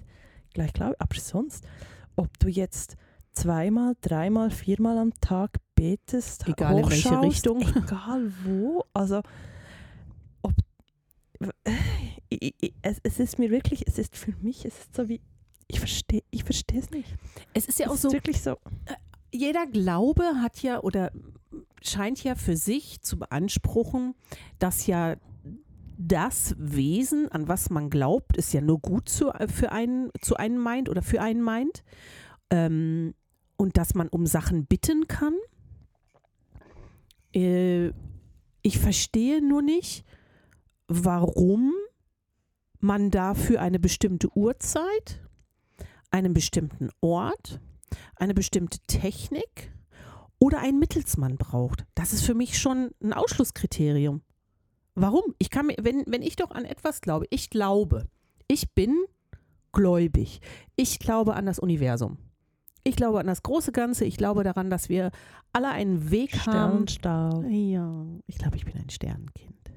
[0.53, 0.95] gleich glaube.
[0.99, 1.67] Aber sonst,
[2.15, 2.97] ob du jetzt
[3.31, 7.61] zweimal, dreimal, viermal am Tag betest, Egal in welche Richtung.
[7.75, 9.21] egal wo, also
[10.41, 10.53] ob
[12.29, 15.21] ich, ich, es, es ist mir wirklich, es ist für mich, es ist so wie,
[15.67, 17.15] ich verstehe ich verstehe es nicht.
[17.53, 18.57] Es ist ja es auch ist so, wirklich so,
[19.31, 21.11] jeder Glaube hat ja oder
[21.81, 24.15] scheint ja für sich zu beanspruchen,
[24.59, 25.15] dass ja
[25.97, 30.57] das Wesen, an was man glaubt, ist ja nur gut zu, für einen, zu einem
[30.57, 31.83] meint oder für einen meint.
[32.49, 33.13] Ähm,
[33.57, 35.35] und dass man um Sachen bitten kann.
[37.33, 37.91] Äh,
[38.61, 40.05] ich verstehe nur nicht,
[40.87, 41.73] warum
[42.79, 45.21] man dafür eine bestimmte Uhrzeit,
[46.09, 47.59] einen bestimmten Ort,
[48.15, 49.71] eine bestimmte Technik
[50.39, 51.85] oder einen Mittelsmann braucht.
[51.95, 54.21] Das ist für mich schon ein Ausschlusskriterium.
[54.95, 55.35] Warum?
[55.37, 58.07] Ich kann mir, wenn, wenn ich doch an etwas glaube, ich glaube,
[58.47, 58.95] ich bin
[59.71, 60.41] gläubig.
[60.75, 62.17] Ich glaube an das Universum.
[62.89, 64.03] Ich glaube an das große Ganze.
[64.05, 65.11] Ich glaube daran, dass wir
[65.53, 66.85] alle einen Weg haben.
[67.49, 69.71] Ja, ich glaube, ich bin ein Sternenkind.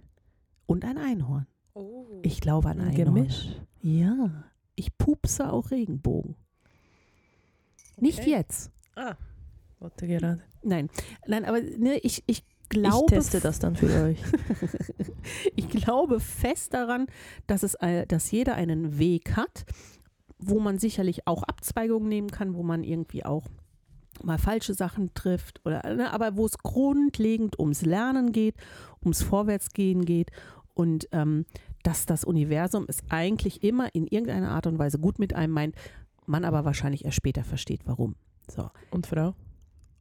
[0.66, 1.46] Und ein Einhorn.
[2.22, 3.14] Ich glaube an Ein Einhorn.
[3.14, 3.48] Gemisch.
[3.82, 4.44] Ja,
[4.76, 6.36] ich pupse auch Regenbogen.
[7.98, 8.30] Nicht Okay.
[8.30, 8.70] jetzt.
[8.96, 9.14] Ah,
[9.78, 10.40] wollte gerade.
[10.62, 10.88] Nein,
[11.26, 14.18] nein, aber ne, ich, ich Ich glaube, teste das dann für euch.
[15.56, 17.06] ich glaube fest daran,
[17.46, 19.66] dass, es, äh, dass jeder einen Weg hat,
[20.44, 23.46] wo man sicherlich auch Abzweigungen nehmen kann, wo man irgendwie auch
[24.22, 28.56] mal falsche Sachen trifft, oder, ne, aber wo es grundlegend ums Lernen geht,
[29.02, 30.30] ums Vorwärtsgehen geht
[30.74, 31.46] und ähm,
[31.82, 35.74] dass das Universum es eigentlich immer in irgendeiner Art und Weise gut mit einem meint,
[36.26, 38.14] man aber wahrscheinlich erst später versteht, warum.
[38.48, 39.34] So, Und Frau?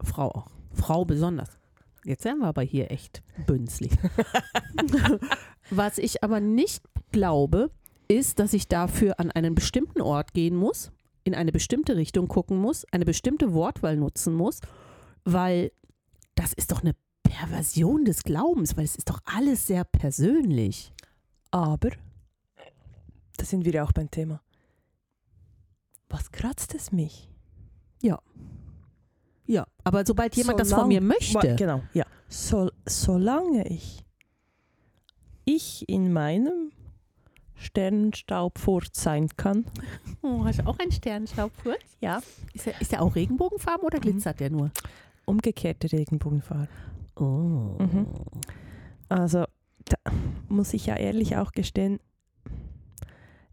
[0.03, 0.47] Frau auch.
[0.73, 1.57] Frau besonders.
[2.03, 3.91] Jetzt werden wir aber hier echt bünzlig.
[5.69, 7.71] Was ich aber nicht glaube,
[8.11, 10.91] ist, dass ich dafür an einen bestimmten Ort gehen muss,
[11.23, 14.59] in eine bestimmte Richtung gucken muss, eine bestimmte Wortwahl nutzen muss,
[15.23, 15.71] weil
[16.35, 20.91] das ist doch eine Perversion des Glaubens, weil es ist doch alles sehr persönlich.
[21.51, 21.89] Aber,
[23.37, 24.41] da sind wir ja auch beim Thema.
[26.09, 27.27] Was kratzt es mich?
[29.47, 32.05] Ja, aber sobald jemand das von Solange- mir möchte, Genau, ja.
[32.29, 34.05] So, solange ich,
[35.43, 36.71] ich in meinem
[37.61, 39.65] Sternenstaubfurz sein kann,
[40.21, 41.79] oh, hast du auch einen Sternenstaubfurz?
[42.01, 42.21] Ja.
[42.53, 44.01] Ist der, ist der auch Regenbogenfarben oder Mhm.
[44.01, 44.71] glitzert der nur?
[45.25, 46.67] umgekehrte Regenbogenfarbe.
[47.15, 47.23] Oh.
[47.79, 48.07] Mhm.
[49.07, 49.45] Also
[49.85, 49.97] da
[50.49, 51.99] muss ich ja ehrlich auch gestehen,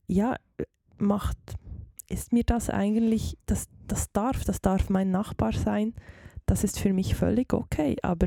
[0.06, 0.36] ja,
[0.96, 1.36] macht,
[2.08, 5.94] ist mir das eigentlich, das, das darf, das darf mein Nachbar sein,
[6.46, 8.26] das ist für mich völlig okay, aber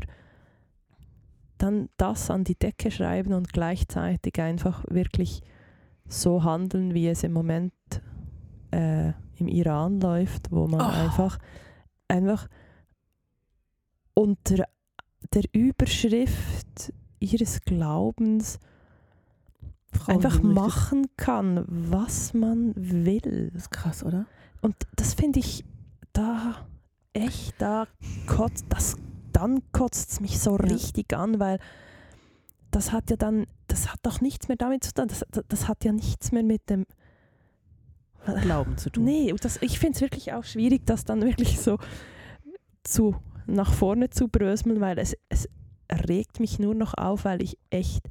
[1.58, 5.42] dann das an die Decke schreiben und gleichzeitig einfach wirklich
[6.08, 7.72] so handeln, wie es im Moment
[8.70, 10.84] äh, im Iran läuft, wo man Oh.
[10.84, 11.38] einfach,
[12.08, 12.48] einfach
[14.14, 14.64] unter
[15.32, 18.58] der Überschrift ihres Glaubens
[19.92, 23.50] Frauen einfach machen kann, was man will.
[23.52, 24.26] Das ist krass, oder?
[24.60, 25.64] Und das finde ich
[26.12, 26.66] da
[27.12, 27.86] echt, da
[28.26, 28.96] kotzt, das,
[29.32, 30.64] dann kotzt es mich so Ja.
[30.64, 31.58] richtig an, weil
[32.70, 35.68] das hat ja dann, das hat doch nichts mehr damit zu tun, das, das, das
[35.68, 36.84] hat ja nichts mehr mit dem,
[38.42, 39.04] Glauben zu tun.
[39.04, 41.78] nee, das, ich finde es wirklich auch schwierig, das dann wirklich so
[42.84, 45.48] zu, nach vorne zu bröseln, weil es, es
[46.08, 48.08] regt mich nur noch auf, weil ich echt,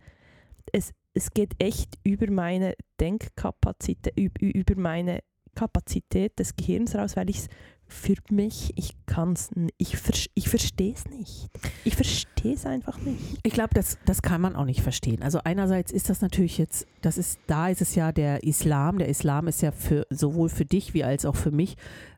[0.73, 5.23] es, es geht echt über meine Denkkapazität, üb- über meine
[5.55, 7.47] Kapazität des Gehirns raus, weil ich es
[7.91, 9.97] für mich, ich kann es, ich,
[10.33, 11.49] ich verstehe es nicht.
[11.83, 13.39] Ich verstehe es einfach nicht.
[13.43, 15.21] Ich glaube, das, das kann man auch nicht verstehen.
[15.21, 18.97] Also einerseits ist das natürlich jetzt, das ist, da ist es ja der Islam.
[18.97, 21.75] Der Islam ist ja für sowohl für dich wie als auch für mich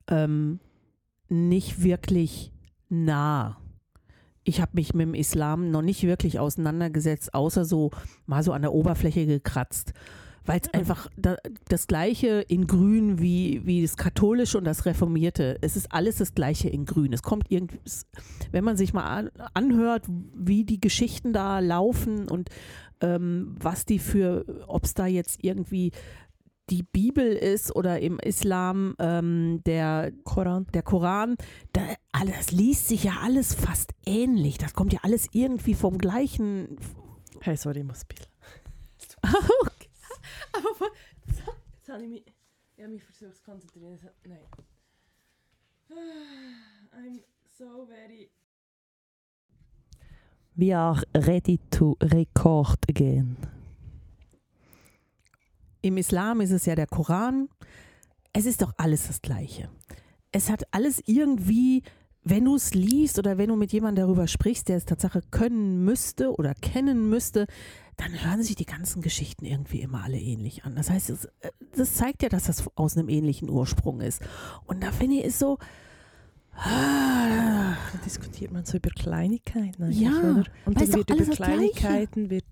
[0.08, 0.60] ähm,
[1.28, 2.52] nicht wirklich
[2.90, 3.58] nah.
[4.44, 7.90] Ich habe mich mit dem Islam noch nicht wirklich auseinandergesetzt, außer so
[8.28, 9.94] mal so an der Oberfläche gekratzt.
[10.46, 11.38] Weil es einfach da,
[11.70, 15.58] das Gleiche in Grün wie, wie das Katholische und das Reformierte.
[15.62, 17.14] Es ist alles das Gleiche in Grün.
[17.14, 18.06] Es kommt irgendwie, es-
[18.52, 22.50] wenn man sich mal an, anhört, wie die Geschichten da laufen und
[23.02, 25.92] ähm, was die für, ob es da jetzt irgendwie
[26.70, 30.66] die Bibel ist oder im Islam ähm, der, Koran.
[30.74, 31.36] der Koran,
[31.74, 31.82] da,
[32.26, 34.58] das liest sich ja alles fast ähnlich.
[34.58, 36.78] Das kommt ja alles irgendwie vom gleichen.
[37.42, 38.28] Hey, sorry, ich muss bisschen.
[39.24, 39.73] okay.
[40.54, 40.88] Aber von-
[41.26, 42.26] Jetzt habe ich mich,
[42.78, 44.00] ich habe mich versucht zu konzentrieren.
[44.26, 44.40] Nein.
[46.94, 47.24] I'm
[47.58, 48.30] so very...
[50.56, 53.38] We are ready to record again.
[55.82, 57.50] Im Islam ist es ja der Koran.
[58.32, 59.70] Es ist doch alles das Gleiche.
[60.32, 61.84] Es hat alles irgendwie,
[62.24, 65.84] wenn du es liest oder wenn du mit jemandem darüber sprichst, der es tatsächlich können
[65.84, 67.48] müsste oder kennen müsste,
[67.98, 70.76] dann hören sich die ganzen Geschichten irgendwie immer alle ähnlich an.
[70.76, 74.22] Das heißt, äh, das zeigt ja, dass das aus einem ähnlichen Ursprung ist.
[74.66, 75.58] Und da finde ich es so.
[76.56, 80.44] ah, Da diskutiert man so über Kleinigkeiten eigentlich, Ja, oder?
[80.66, 81.26] Und dann wird über.
[81.36, 82.46] Kleinigkeiten wird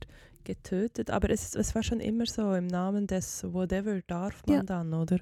[0.43, 1.11] getötet.
[1.11, 4.63] Aber es, es war schon immer so, im Namen des Whatever darf man Ja.
[4.63, 5.19] dann, oder?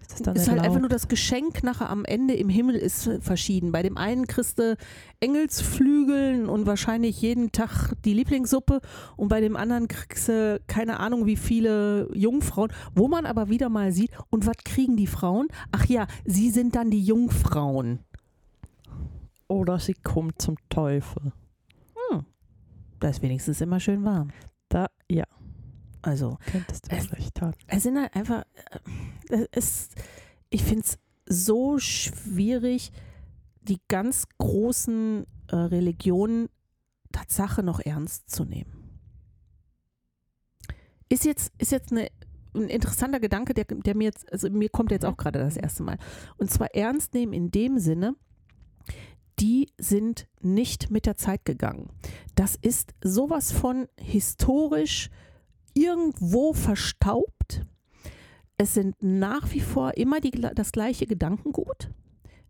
[0.00, 3.72] Ist das ist halt einfach nur das Geschenk nachher am Ende im Himmel ist verschieden.
[3.72, 4.76] Bei dem einen kriegst du
[5.20, 8.80] Engelsflügeln und wahrscheinlich jeden Tag die Lieblingssuppe
[9.16, 13.68] und bei dem anderen kriegst du keine Ahnung wie viele Jungfrauen, wo man aber wieder
[13.68, 15.48] mal sieht, und was kriegen die Frauen?
[15.72, 17.98] Ach ja, sie sind dann die Jungfrauen.
[19.46, 21.32] Oder sie kommt zum Teufel.
[23.00, 24.30] Da ist wenigstens immer schön warm.
[24.68, 25.24] Da, ja,
[26.02, 27.54] Also, könntest du Es- recht haben.
[27.66, 28.44] es sind halt einfach,
[29.30, 29.88] äh, es,
[30.50, 32.92] ich finde es so schwierig,
[33.62, 36.48] die ganz großen äh, Religionen
[37.12, 38.98] Tatsache noch ernst zu nehmen.
[41.08, 42.08] Ist jetzt, ist jetzt eine,
[42.54, 45.82] ein interessanter Gedanke, der, der mir jetzt, also mir kommt jetzt auch gerade das erste
[45.82, 45.98] Mal.
[46.36, 48.14] Und zwar ernst nehmen in dem Sinne,
[49.40, 51.90] die sind nicht mit der Zeit gegangen.
[52.34, 55.10] Das ist sowas von historisch
[55.78, 57.64] irgendwo verstaubt.
[58.56, 61.90] Es sind nach wie vor immer die, das gleiche Gedankengut.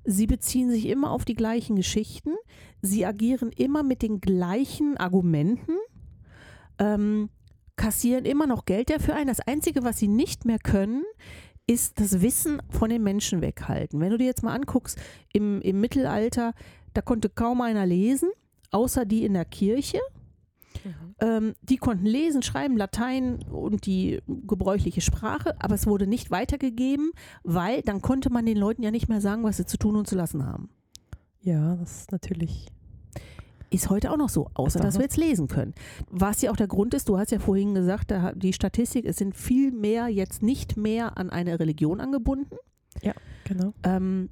[0.05, 2.31] Sie beziehen sich immer auf die gleichen Geschichten.
[2.81, 5.75] Sie agieren immer mit den gleichen Argumenten.
[6.79, 7.29] Ähm,
[7.77, 9.27] kassieren immer noch Geld dafür ein.
[9.27, 11.03] Das Einzige, was sie nicht mehr können,
[11.67, 14.01] ist das Wissen von den Menschen weghalten.
[14.01, 14.99] Wenn du dir jetzt mal anguckst,
[15.33, 16.55] im, im Mittelalter,
[16.95, 18.31] da konnte kaum einer lesen,
[18.71, 20.01] außer die in der Kirche.
[21.21, 27.13] Ähm, die konnten lesen, schreiben, Latein und die gebräuchliche Sprache, aber es wurde nicht weitergegeben,
[27.43, 30.07] weil dann konnte man den Leuten ja nicht mehr sagen, was sie zu tun und
[30.07, 30.71] zu lassen haben.
[31.41, 32.67] Ja, das ist natürlich.
[33.71, 35.75] Ist heute auch noch so, außer dass wir jetzt lesen können.
[36.09, 39.37] Was ja auch der Grund ist, du hast ja vorhin gesagt, die Statistik, es sind
[39.37, 42.57] viel mehr jetzt nicht mehr an eine Religion angebunden.
[43.45, 43.75] Genau.
[43.83, 44.31] Ähm,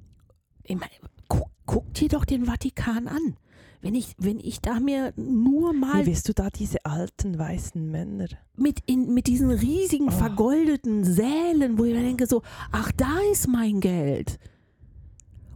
[0.63, 0.91] ich meine,
[1.27, 3.37] guck, guck dir doch den Vatikan an.
[3.81, 7.89] Wenn ich, wenn ich da mir nur mal Wie wirst du da diese alten weißen
[7.89, 8.27] Männer?
[8.55, 10.11] mit, in, mit diesen riesigen Oh.
[10.11, 14.39] vergoldeten Sälen, wo ich mir denke so, ach, da ist mein Geld.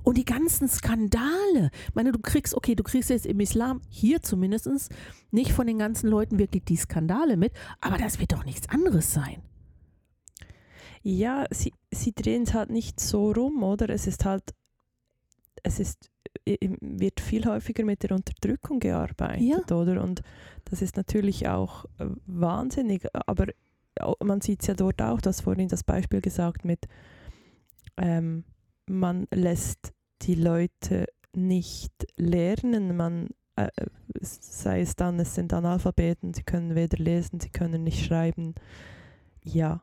[0.03, 1.69] Und die ganzen Skandale.
[1.89, 4.67] Ich meine, du kriegst, okay, du kriegst jetzt im Islam, hier zumindest,
[5.31, 9.13] nicht von den ganzen Leuten wirklich die Skandale mit, aber das wird doch nichts anderes
[9.13, 9.41] sein.
[11.03, 13.89] Ja, sie, sie drehen es halt nicht so rum, oder?
[13.89, 14.53] Es ist halt,
[15.63, 16.09] es ist,
[16.45, 19.75] wird viel häufiger mit der Unterdrückung gearbeitet, ja.
[19.75, 20.01] oder?
[20.03, 20.21] Und
[20.65, 23.47] das ist natürlich auch äh, wahnsinnig, aber
[24.23, 26.87] man sieht es ja dort auch, du hast vorhin das Beispiel gesagt mit,
[27.97, 28.45] ähm,
[28.87, 33.69] man lässt die Leute nicht lernen, man äh,
[34.21, 38.55] sei es dann, es sind Analphabeten, sie können weder lesen, sie können nicht schreiben.
[39.43, 39.81] Ja,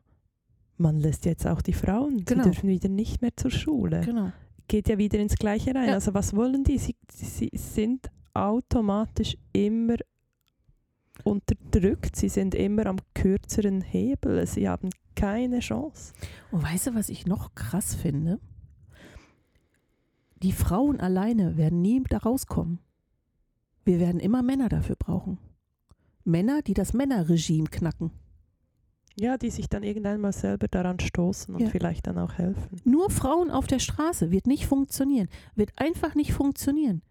[0.77, 2.43] man lässt jetzt auch die Frauen, genau.
[2.43, 4.01] sie dürfen wieder nicht mehr zur Schule.
[4.01, 4.31] Genau.
[4.69, 5.89] Geht ja wieder ins Gleiche rein.
[5.89, 5.95] Ja.
[5.95, 6.77] Also was wollen die?
[6.77, 9.97] Sie, sie sind automatisch immer
[11.23, 16.13] unterdrückt, sie sind immer am kürzeren Hebel, sie haben keine Chance.
[16.51, 18.39] Und weißt du, was ich noch krass finde?
[20.41, 22.79] Die Frauen alleine werden nie da rauskommen.
[23.83, 25.39] Wir werden immer Männer dafür brauchen.
[26.23, 28.11] Männer, die das Männerregime knacken.
[29.15, 31.69] Ja, die sich dann irgendwann mal selber daran stoßen und ja.
[31.69, 32.81] vielleicht dann auch helfen.
[32.85, 37.01] Nur Frauen auf der Straße wird nicht funktionieren, wird einfach nicht funktionieren.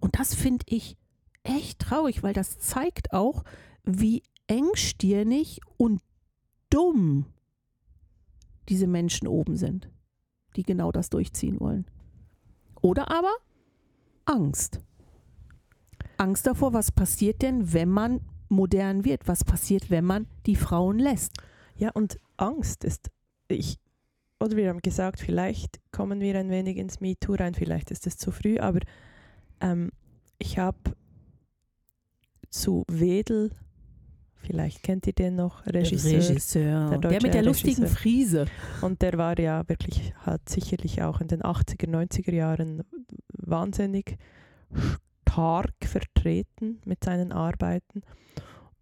[0.00, 0.96] Und das finde ich
[1.44, 3.44] echt traurig, weil das zeigt auch,
[3.84, 6.00] wie engstirnig und
[6.70, 7.26] dumm
[8.68, 9.88] diese Menschen oben sind,
[10.56, 11.86] die genau das durchziehen wollen.
[12.80, 13.32] Oder aber
[14.24, 14.80] Angst.
[16.16, 18.20] Angst davor, was passiert denn, wenn man
[18.52, 19.26] modern wird?
[19.26, 21.32] Was passiert, wenn man die Frauen lässt?
[21.76, 23.10] Ja, und Angst ist,
[23.48, 23.78] ich,
[24.38, 28.16] oder wir haben gesagt, vielleicht kommen wir ein wenig ins MeToo rein, vielleicht ist es
[28.16, 28.80] zu früh, aber
[29.60, 29.90] ähm,
[30.38, 30.78] ich habe
[32.50, 33.52] zu Wedel,
[34.34, 36.20] vielleicht kennt ihr den noch, Regisseur.
[36.20, 36.90] Regisseur.
[36.90, 37.96] Der, der mit der lustigen Regisseur.
[37.96, 38.44] Friese.
[38.82, 42.82] Und der war ja wirklich, hat sicherlich auch in den 80er, 90er Jahren
[43.32, 44.18] wahnsinnig
[45.32, 48.02] stark vertreten mit seinen Arbeiten.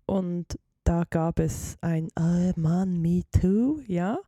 [0.07, 4.19] Und da gab es ein oh Mann, Me Too, ja.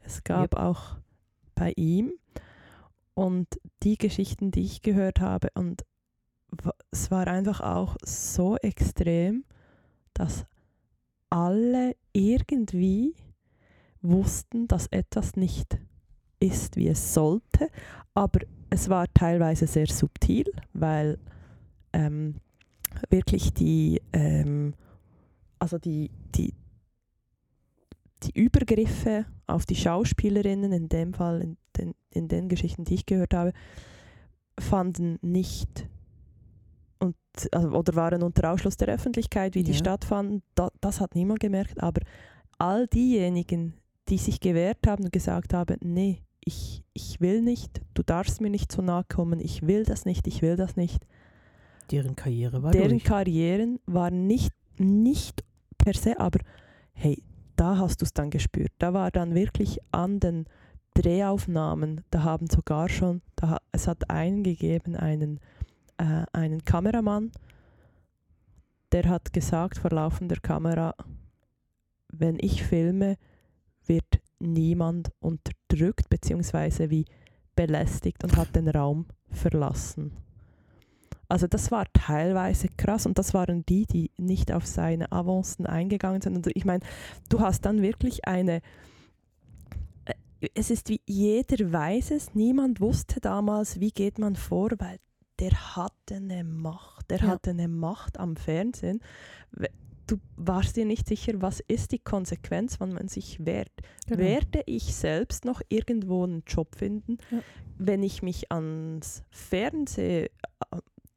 [0.00, 0.56] Es gab yep.
[0.56, 0.96] auch
[1.54, 2.12] bei ihm.
[3.14, 3.46] Und
[3.82, 5.84] die Geschichten, die ich gehört habe, und
[6.90, 9.44] es war einfach auch so extrem,
[10.14, 10.44] dass
[11.30, 13.14] alle irgendwie
[14.00, 15.78] wussten, dass etwas nicht
[16.40, 17.70] ist, wie es sollte,
[18.14, 21.18] aber es war teilweise sehr subtil, weil
[21.98, 22.36] ähm,
[23.10, 24.74] wirklich die, ähm,
[25.58, 26.54] also die, die,
[28.22, 33.06] die Übergriffe auf die Schauspielerinnen, in dem Fall, in den, in den Geschichten, die ich
[33.06, 33.52] gehört habe,
[34.58, 35.88] fanden nicht
[36.98, 37.16] und,
[37.52, 39.78] also, oder waren unter Ausschluss der Öffentlichkeit, wie die ja.
[39.78, 40.42] stattfanden.
[40.54, 42.00] Da, das hat niemand gemerkt, aber
[42.58, 43.74] all diejenigen,
[44.08, 48.50] die sich gewehrt haben und gesagt haben, nee, ich, ich will nicht, du darfst mir
[48.50, 51.06] nicht so nahe kommen, ich will das nicht, ich will das nicht,
[51.90, 53.04] Deren Karriere war Deren durch.
[53.04, 55.44] Karrieren waren nicht, nicht
[55.78, 56.40] per se, aber
[56.92, 57.22] hey,
[57.56, 58.72] da hast du es dann gespürt.
[58.78, 60.46] Da war dann wirklich an den
[60.94, 65.40] Drehaufnahmen, da haben sogar schon, da, es hat einen gegeben, einen,
[65.96, 67.30] äh, einen Kameramann,
[68.92, 70.94] der hat gesagt vor laufender Kamera,
[72.10, 73.16] wenn ich filme,
[73.86, 76.90] wird niemand unterdrückt bzw.
[76.90, 77.04] wie
[77.54, 80.12] belästigt und hat den Raum verlassen.
[81.28, 86.22] Also das war teilweise krass und das waren die, die nicht auf seine Avancen eingegangen
[86.22, 86.36] sind.
[86.36, 86.82] Und ich meine,
[87.28, 88.62] du hast dann wirklich eine,
[90.06, 94.98] äh, es ist wie jeder weiß es, niemand wusste damals, wie geht man vor, weil
[95.38, 97.26] der hatte eine Macht, der ja.
[97.28, 99.00] hatte eine Macht am Fernsehen.
[100.06, 103.70] Du warst dir nicht sicher, was ist die Konsequenz, wenn man sich wehrt.
[104.06, 104.20] Genau.
[104.20, 107.40] Werde ich selbst noch irgendwo einen Job finden, ja.
[107.76, 110.28] wenn ich mich ans Fernsehen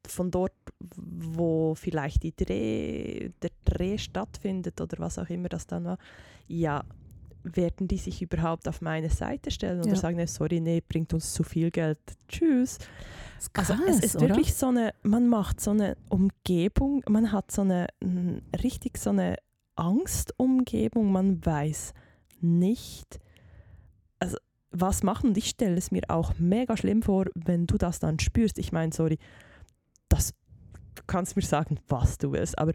[0.06, 0.52] von dort,
[0.96, 5.98] wo vielleicht die Dreh, der Dreh stattfindet oder was auch immer das dann war,
[6.48, 6.84] ja,
[7.44, 9.96] werden die sich überhaupt auf meine Seite stellen oder ja.
[9.96, 12.78] sagen, sorry, nee, bringt uns zu viel Geld, tschüss.
[13.52, 14.28] Krass, also es ist oder?
[14.28, 17.88] wirklich so eine, man macht so eine Umgebung, man hat so eine,
[18.62, 19.36] richtig so eine
[19.74, 21.94] Angstumgebung, man weiß
[22.40, 23.18] nicht,
[24.20, 24.36] also
[24.70, 25.30] was machen.
[25.30, 28.58] Und ich stelle es mir auch mega schlimm vor, wenn du das dann spürst.
[28.58, 29.18] Ich meine, sorry,
[30.12, 30.34] das,
[30.94, 32.72] du kannst mir sagen, was du willst, aber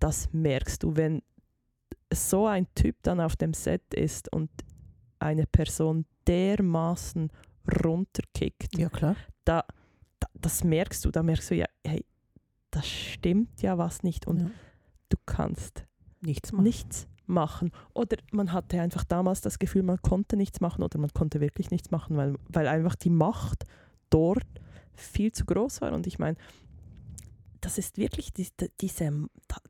[0.00, 1.22] das merkst du, wenn
[2.12, 4.50] so ein Typ dann auf dem Set ist und
[5.20, 7.30] eine Person dermaßen
[7.84, 8.76] runterkickt.
[8.76, 9.14] Ja, klar.
[9.44, 9.64] Da,
[10.18, 12.04] da, das merkst du, da merkst du ja, hey,
[12.72, 14.50] das stimmt ja was nicht und ja.
[15.10, 15.84] du kannst
[16.20, 16.64] nichts machen.
[16.64, 17.70] nichts machen.
[17.94, 21.70] Oder man hatte einfach damals das Gefühl, man konnte nichts machen oder man konnte wirklich
[21.70, 23.64] nichts machen, weil, weil einfach die Macht
[24.08, 24.46] dort
[24.92, 25.92] viel zu groß war.
[25.92, 26.36] Und ich meine,
[27.60, 28.48] das ist wirklich die,
[28.80, 29.26] diese,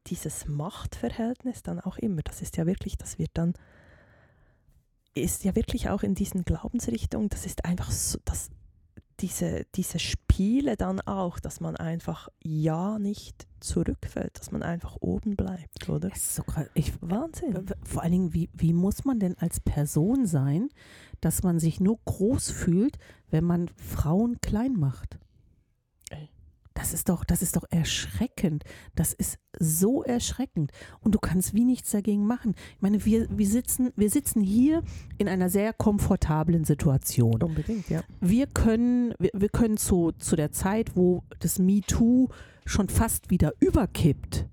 [0.07, 2.22] dieses Machtverhältnis dann auch immer.
[2.22, 3.55] Das ist ja wirklich, das wird dann,
[5.14, 8.50] ist ja wirklich auch in diesen Glaubensrichtungen, das ist einfach so, das,
[9.20, 15.37] diese, diese Spiele dann auch, dass man einfach ja nicht zurückfällt, dass man einfach oben
[15.37, 16.09] bleibt, oder?
[16.09, 16.44] Das ist so.
[16.74, 17.66] Ich, Wahnsinn.
[17.85, 20.68] vor allen Dingen, wie, wie muss man denn als Person sein,
[21.20, 22.98] dass man sich nur groß fühlt,
[23.31, 25.18] wenn man Frauen klein macht?
[26.81, 28.64] Das ist doch, das ist doch erschreckend.
[28.95, 30.73] Das ist so erschreckend.
[31.01, 32.55] Und du kannst wie nichts dagegen machen.
[32.77, 34.83] Ich meine, wir, wir, sitzen, wir sitzen hier
[35.19, 37.43] in einer sehr komfortablen Situation.
[37.43, 38.03] Unbedingt, ja.
[38.21, 42.29] wir können, wir, wir können zu, zu der Zeit, wo das MeToo
[42.64, 44.47] schon fast wieder überkippt,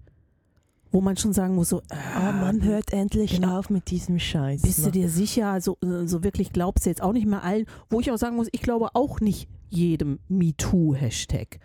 [0.98, 1.84] wo man schon sagen muss, so,
[2.16, 3.60] Ah, man hört endlich genau.
[3.60, 4.64] auf mit diesem Scheiß.
[4.64, 4.92] bist du ne?
[4.92, 8.18] dir sicher, so, so wirklich glaubst du jetzt auch nicht mehr allen, wo ich auch
[8.18, 11.60] sagen muss, ich glaube auch nicht jedem MeToo-Hashtag.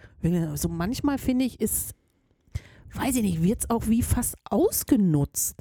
[0.57, 1.95] So manchmal finde ich, ist,
[2.93, 5.57] weiß ich nicht, wird es auch wie fast ausgenutzt.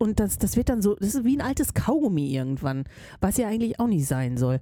[0.00, 2.86] Und das, das wird dann so, das ist wie ein altes Kaugummi irgendwann,
[3.20, 4.58] was ja eigentlich auch nicht sein soll.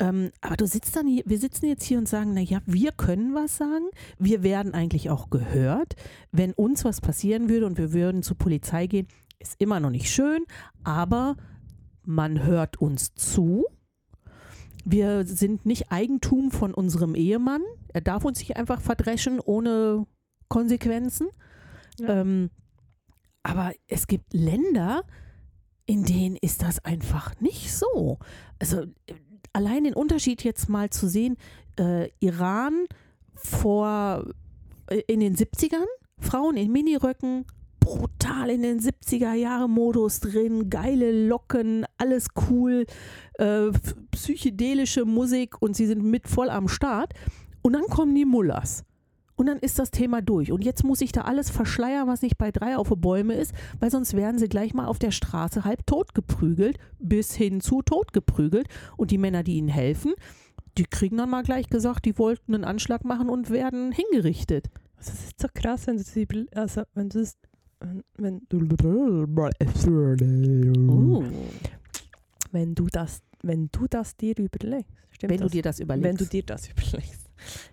[0.00, 3.34] Ähm, aber du sitzt dann hier, wir sitzen jetzt hier und sagen, naja, wir können
[3.34, 3.84] was sagen,
[4.18, 5.94] wir werden eigentlich auch gehört.
[6.32, 9.06] Wenn uns was passieren würde und wir würden zur Polizei gehen,
[9.38, 10.44] ist immer noch nicht schön,
[10.84, 11.36] aber
[12.02, 13.66] man hört uns zu.
[14.86, 17.62] Wir sind nicht Eigentum von unserem Ehemann.
[17.88, 20.06] Er darf uns nicht einfach verdreschen ohne
[20.48, 21.28] Konsequenzen.
[21.98, 22.20] Ja.
[22.22, 22.50] Ähm,
[23.42, 25.02] aber es gibt Länder,
[25.84, 28.18] in denen ist das einfach nicht so.
[28.58, 29.14] Also äh,
[29.52, 31.36] allein den Unterschied jetzt mal zu sehen,
[31.78, 32.86] äh, Iran
[33.34, 34.24] vor
[34.88, 35.86] äh, in den 70ern,
[36.18, 37.46] Frauen in Miniröcken,
[37.80, 42.86] brutal in den 70er Jahre Modus drin, geile Locken, alles cool,
[43.38, 43.70] äh,
[44.10, 47.14] psychedelische Musik und sie sind mit voll am Start.
[47.62, 48.84] Und dann kommen die Mullers.
[49.40, 50.52] Und dann ist das Thema durch.
[50.52, 53.54] Und jetzt muss ich da alles verschleiern, was nicht bei drei auf die Bäume ist,
[53.78, 57.80] weil sonst werden sie gleich mal auf der Straße halb tot geprügelt, bis hin zu
[57.80, 58.68] tot geprügelt.
[58.98, 60.12] Und die Männer, die ihnen helfen,
[60.76, 64.66] die kriegen dann mal gleich gesagt, die wollten einen Anschlag machen und werden hingerichtet.
[64.98, 67.38] Also es ist so krass, wenn du das über, also wenn du das,
[68.18, 68.58] wenn, du
[70.86, 71.24] Oh.
[72.52, 75.52] wenn du das, wenn du das dir überlegst, stimmt Wenn du das?
[75.52, 76.04] dir das überlegst.
[76.10, 77.29] wenn du dir das überlegst.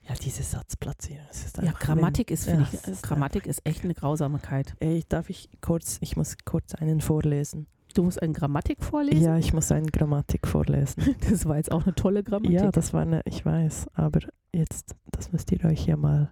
[0.08, 1.26] Ja, diese Satzplatzierung.
[1.32, 4.76] ist ja, Grammatik ist, finde Ja, ich, ist Grammatik ist echt eine Grausamkeit.
[4.80, 7.68] Ey, darf ich kurz, ich muss kurz einen vorlesen.
[7.94, 9.24] Du musst eine Grammatik vorlesen?
[9.24, 11.16] Ja, ich muss eine Grammatik vorlesen.
[11.30, 12.60] Das war jetzt auch eine tolle Grammatik.
[12.60, 14.20] ja, das war eine, ich weiß, aber
[14.54, 16.32] jetzt, das müsst ihr euch ja mal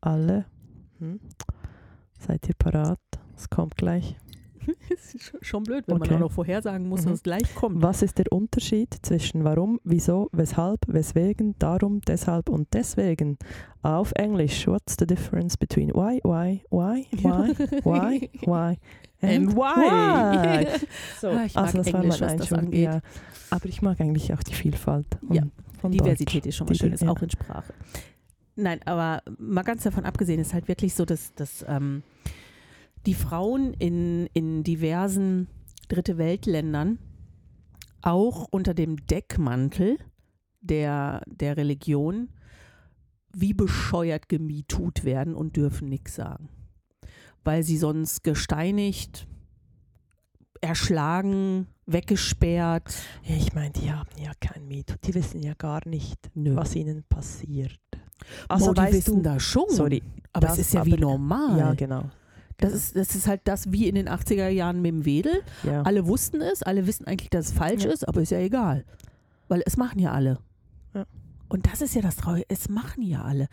[0.00, 0.46] alle,
[0.98, 1.20] hm?
[2.18, 2.98] seid ihr parat?
[3.36, 4.16] Es kommt gleich.
[4.88, 6.14] ist sch- schon blöd, wenn man Okay.
[6.16, 7.04] auch noch vorhersagen muss, Mhm.
[7.06, 7.82] dass es gleich kommt.
[7.82, 13.38] Was ist der Unterschied zwischen warum, wieso, weshalb, weswegen, darum, deshalb und deswegen?
[13.82, 18.78] Auf Englisch, what's the difference between why, why, why, why, why, why
[19.22, 20.66] And why?
[21.20, 22.84] So, Ah, ich mag also das war Englisch, mein was das angeht.
[22.84, 23.00] Ja,
[23.50, 25.06] aber ich mag eigentlich auch die Vielfalt.
[25.30, 25.42] Ja,
[25.84, 26.48] Diversität Deutsch.
[26.48, 27.08] ist schon was Die- Schönes, ja.
[27.08, 27.72] auch in Sprache.
[28.56, 32.02] Nein, aber mal ganz davon abgesehen, ist halt wirklich so, dass, dass ähm,
[33.06, 35.48] die Frauen in, in diversen
[35.88, 36.98] Dritte Weltländern
[38.02, 39.98] auch unter dem Deckmantel
[40.60, 42.28] der, der Religion
[43.32, 46.48] wie bescheuert gemietut werden und dürfen nichts sagen.
[47.44, 49.28] Weil sie sonst gesteinigt,
[50.60, 52.94] erschlagen, weggesperrt.
[53.24, 54.94] Ja, ich meine, die haben ja kein Mieto.
[55.04, 56.56] Die wissen ja gar nicht, Nö.
[56.56, 57.78] was ihnen passiert.
[58.48, 59.68] Also Also die wissen du, das schon.
[59.68, 61.58] sorry, aber das es ist ja wie normal.
[61.58, 62.10] ja genau.
[62.58, 65.42] Das ist, das ist halt das wie in den 80er Jahren mit dem Wedel.
[65.62, 65.82] Ja.
[65.82, 67.90] Alle wussten es, alle wissen eigentlich, dass es falsch Ja.
[67.90, 68.84] ist, aber ist ja egal.
[69.48, 70.38] Weil es machen ja alle.
[70.94, 71.04] Ja.
[71.48, 73.48] Und das ist ja das Traurige, es machen ja alle.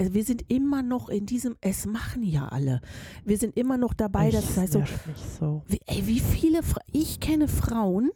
[0.00, 2.80] Wir sind immer noch in diesem, es machen ja alle.
[3.24, 5.62] Wir sind immer noch dabei, dass es heißt so, nervt mich so.
[5.68, 8.10] wie, ey, wie viele, Fra ich kenne Frauen,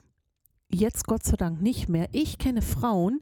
[0.71, 3.21] jetzt Gott sei Dank nicht mehr, ich kenne Frauen,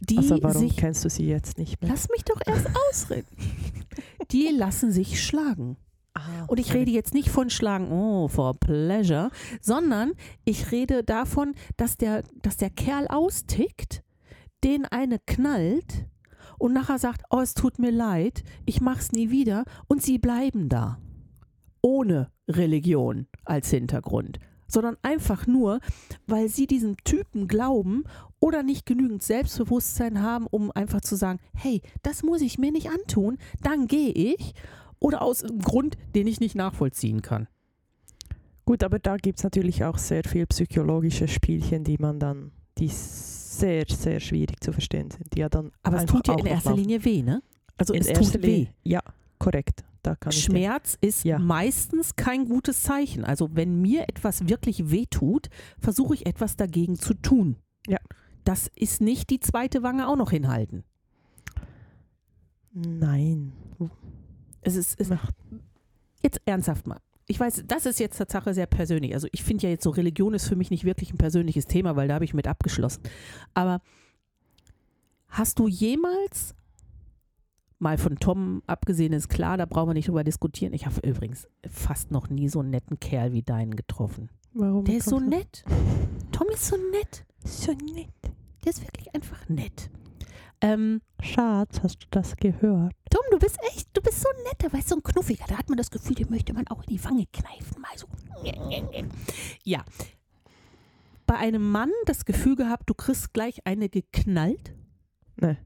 [0.00, 1.90] die Also warum sich, kennst du sie jetzt nicht mehr?
[1.90, 3.26] lass mich doch erst ausreden,
[4.30, 5.76] die lassen sich schlagen.
[6.14, 10.12] Ah, Und ich rede jetzt nicht von Schlagen, oh, for pleasure, sondern
[10.44, 14.02] ich rede davon, dass der, dass der Kerl austickt,
[14.62, 16.06] den eine knallt
[16.58, 20.68] und nachher sagt, oh, es tut mir leid, ich mach's nie wieder und sie bleiben
[20.68, 20.98] da.
[21.82, 25.80] Ohne Religion als Hintergrund, sondern einfach nur,
[26.26, 28.04] weil sie diesem Typen glauben
[28.38, 32.88] oder nicht genügend Selbstbewusstsein haben, um einfach zu sagen, hey, das muss ich mir nicht
[32.90, 34.54] antun, dann gehe ich
[35.00, 37.48] oder aus einem Grund, den ich nicht nachvollziehen kann.
[38.64, 42.88] Gut, aber da gibt es natürlich auch sehr viel psychologische Spielchen, die man dann, die
[42.88, 45.34] sehr, sehr schwierig zu verstehen sind.
[45.34, 46.74] Die ja dann Aber es tut ja in erster.
[46.74, 47.42] Linie weh, ne?
[47.76, 48.46] Also In es tut weh.
[48.46, 49.00] Linie- Ja,
[49.38, 49.84] korrekt.
[50.28, 51.38] Schmerz ist Ja.
[51.38, 53.24] meistens kein gutes Zeichen.
[53.24, 57.56] Also wenn mir etwas wirklich weh tut, versuche ich etwas dagegen zu tun.
[57.86, 57.98] Ja.
[58.44, 60.84] das ist nicht die zweite Wange auch noch hinhalten.
[62.74, 63.52] Nein.
[64.64, 65.30] Es ist, es, Ach,
[66.22, 66.98] jetzt ernsthaft mal.
[67.26, 69.14] Ich weiß, das ist jetzt Tatsache sehr persönlich.
[69.14, 71.96] Also ich finde ja jetzt so, Religion ist für mich nicht wirklich ein persönliches Thema,
[71.96, 73.02] weil da habe ich mit abgeschlossen.
[73.54, 73.80] Aber
[75.28, 76.54] hast du jemals,
[77.78, 80.74] mal von Tom abgesehen ist klar, da brauchen wir nicht drüber diskutieren.
[80.74, 84.28] Ich habe übrigens fast noch nie so einen netten Kerl wie deinen getroffen.
[84.52, 84.84] Warum?
[84.84, 85.64] Der ist so nett.
[86.30, 87.24] Tom ist so nett.
[87.44, 88.08] So nett.
[88.64, 89.90] Der ist wirklich einfach nett.
[90.64, 92.94] Ähm, Schatz, hast du das gehört?
[93.10, 95.44] Tom, du bist echt, du bist so ein netter, weißt du, so ein Knuffiger.
[95.46, 97.82] Da hat man das Gefühl, den möchte man auch in die Wange kneifen.
[97.82, 98.06] Mal so.
[99.62, 99.84] Ja.
[101.26, 104.72] Bei einem Mann das Gefühl gehabt, du kriegst gleich eine geknallt.
[105.36, 105.58] Nee.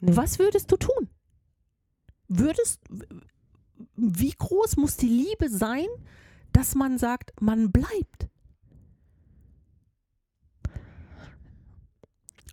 [0.00, 0.16] Nee.
[0.16, 1.10] Was würdest du tun?
[2.26, 2.80] Würdest,
[3.96, 5.88] wie groß muss die Liebe sein,
[6.54, 8.28] dass man sagt, man bleibt?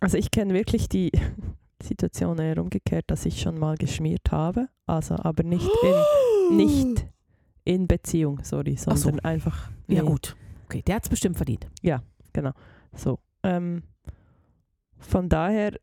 [0.06, 1.10] Also ich kenne wirklich die
[1.82, 7.06] Situation eher umgekehrt, dass ich schon mal geschmiert habe, also aber nicht in, nicht
[7.64, 8.94] in Beziehung, sorry, Ach so.
[8.94, 10.36] sondern einfach Ja, nee, gut.
[10.66, 11.66] Okay, der hat es bestimmt verdient.
[12.94, 13.18] so.
[13.42, 13.82] Ähm,
[14.96, 15.76] von daher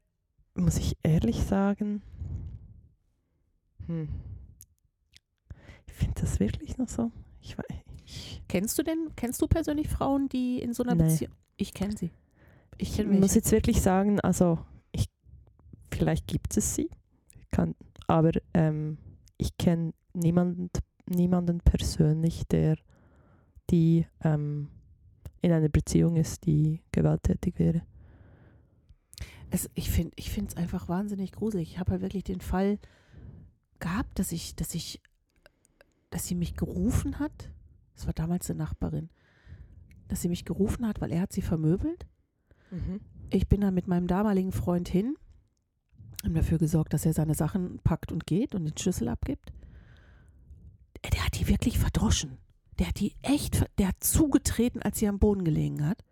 [0.55, 2.01] muss ich ehrlich sagen,
[3.87, 4.07] hm,
[5.85, 7.11] ich finde das wirklich noch so.
[7.41, 7.63] Ich, wei-
[8.05, 11.03] ich Kennst du denn, kennst du persönlich Frauen, die in so einer Nee.
[11.09, 11.33] Beziehung.
[11.57, 12.11] Ich kenne sie.
[12.77, 14.59] Ich kenne muss jetzt wirklich sagen, also
[14.91, 15.07] ich,
[15.91, 16.89] vielleicht gibt es sie,
[17.51, 17.75] kann,
[18.07, 18.97] aber ähm,
[19.37, 20.69] ich kenne niemanden,
[21.05, 22.77] niemanden persönlich, der
[23.69, 24.69] die ähm,
[25.41, 27.81] in einer Beziehung ist, die gewalttätig wäre.
[29.49, 31.71] Es, ich finde es einfach wahnsinnig gruselig.
[31.71, 32.79] Ich habe halt wirklich den Fall
[33.79, 35.01] gehabt, dass ich, dass ich,
[36.09, 37.51] dass sie mich gerufen hat.
[37.95, 39.09] Das war damals eine Nachbarin.
[40.07, 42.07] Dass sie mich gerufen hat, weil er hat sie vermöbelt.
[43.29, 45.15] Ich bin dann mit meinem damaligen Freund hin,
[46.23, 49.51] haben dafür gesorgt, dass er seine Sachen packt und geht und den Schlüssel abgibt.
[51.03, 52.37] Der, der hat die wirklich verdroschen.
[52.79, 56.03] Der hat die echt, der hat zugetreten, als sie am Boden gelegen hat.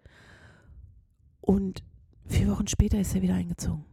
[1.39, 1.84] Und
[2.26, 3.86] vier Wochen später ist er wieder eingezogen.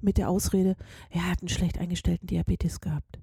[0.00, 0.76] Mit der Ausrede,
[1.10, 3.20] er hat einen schlecht eingestellten Diabetes gehabt.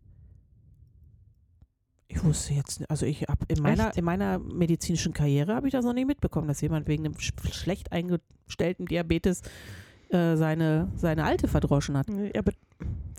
[2.14, 3.98] Ich wusste jetzt, nicht- also ich habe in meiner, Echt?
[3.98, 7.54] in meiner medizinischen Karriere habe ich das noch nie mitbekommen, dass jemand wegen einem sch-
[7.54, 9.42] schlecht eingestellten Diabetes
[10.10, 12.10] äh, seine, seine Alte verdroschen hat.
[12.10, 12.52] Nee, Aber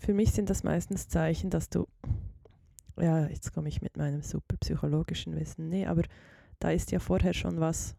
[0.01, 1.87] für mich sind das meistens Zeichen, dass du,
[3.01, 6.03] ja, jetzt komme ich mit meinem super psychologischen Wissen, nee, aber
[6.59, 7.95] da ist ja vorher schon was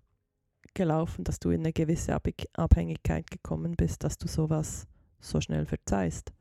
[0.76, 4.88] gelaufen, dass du in eine gewisse Abhäng- Abhängigkeit gekommen bist, dass du sowas
[5.20, 6.32] so schnell verzeihst.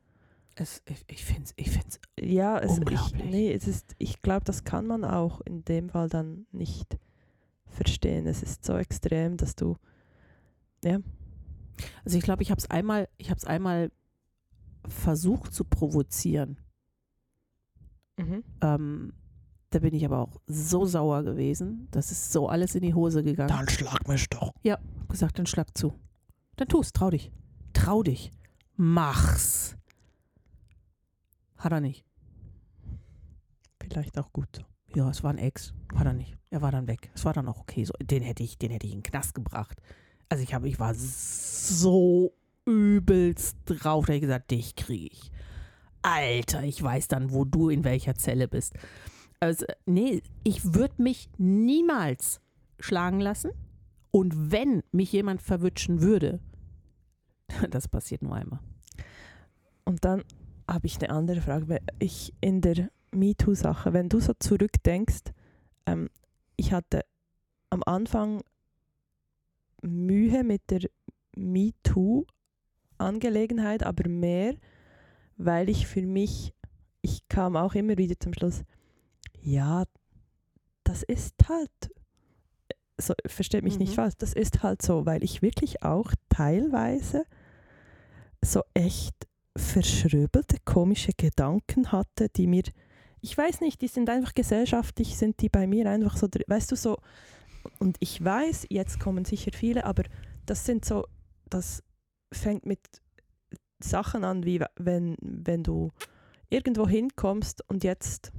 [0.54, 3.24] Es, ich ich finde es ich find's Ja, es, ich, Unglaublich.
[3.24, 6.98] nee, es ist, ich glaube, das kann man auch in dem Fall dann nicht
[7.66, 8.26] verstehen.
[8.26, 9.76] Es ist so extrem, dass du,
[10.84, 10.98] ja,
[12.04, 13.90] Also ich glaube, ich habe es einmal, ich habe es einmal
[14.86, 16.58] versucht zu provozieren.
[18.60, 19.12] Ähm,
[19.70, 21.88] da bin ich aber auch so sauer gewesen.
[21.92, 23.68] Das ist so alles in die Hose gegangen.
[23.70, 24.52] schlag mich doch.
[24.66, 25.94] Hab gesagt, dann schlag zu.
[26.56, 27.32] Dann tu's, trau dich.
[27.72, 28.30] Trau dich.
[28.76, 29.76] Mach's.
[31.62, 32.04] Hat er nicht.
[33.80, 34.64] Vielleicht auch gut.
[34.96, 35.72] Ja, es war ein Ex.
[35.94, 36.36] Hat er nicht.
[36.50, 37.12] Er war dann weg.
[37.14, 37.84] Es war dann auch okay.
[37.84, 39.80] So, den hätte ich, den hätte ich in den Knast gebracht.
[40.28, 42.32] Also ich habe, ich war so
[42.64, 45.30] übelst drauf, da hab ich gesagt, dich kriege ich.
[46.02, 48.74] Alter, ich weiß dann, wo du in welcher Zelle bist.
[49.38, 52.40] Also, nee, ich würde mich niemals
[52.80, 53.52] schlagen lassen.
[54.10, 56.40] Und wenn mich jemand verwutschen würde,
[57.70, 58.60] das passiert nur einmal.
[59.84, 60.24] Und dann
[60.72, 61.80] habe ich eine andere Frage.
[61.98, 65.32] Ich in der MeToo-Sache, wenn du so zurückdenkst,
[65.86, 66.08] ähm,
[66.56, 67.04] ich hatte
[67.70, 68.42] am Anfang
[69.82, 70.88] Mühe mit der
[71.36, 74.54] MeToo-Angelegenheit, aber mehr,
[75.36, 76.54] weil ich für mich,
[77.00, 78.62] ich kam auch immer wieder zum Schluss,
[79.40, 79.84] ja,
[80.84, 81.70] das ist halt,
[82.98, 83.96] so, versteht mich nicht Mhm.
[83.96, 87.24] falsch, das ist halt so, weil ich wirklich auch teilweise
[88.44, 89.14] so echt
[89.56, 92.64] verschröbelte, komische Gedanken hatte, die mir,
[93.20, 96.76] ich weiß nicht, die sind einfach gesellschaftlich, sind die bei mir einfach so, weißt du,
[96.76, 96.98] so,
[97.78, 100.04] und ich weiß, jetzt kommen sicher viele, aber
[100.46, 101.06] das sind so,
[101.48, 101.82] das
[102.32, 102.80] fängt mit
[103.80, 105.92] Sachen an, wie wenn, wenn du
[106.48, 108.32] irgendwo hinkommst und jetzt,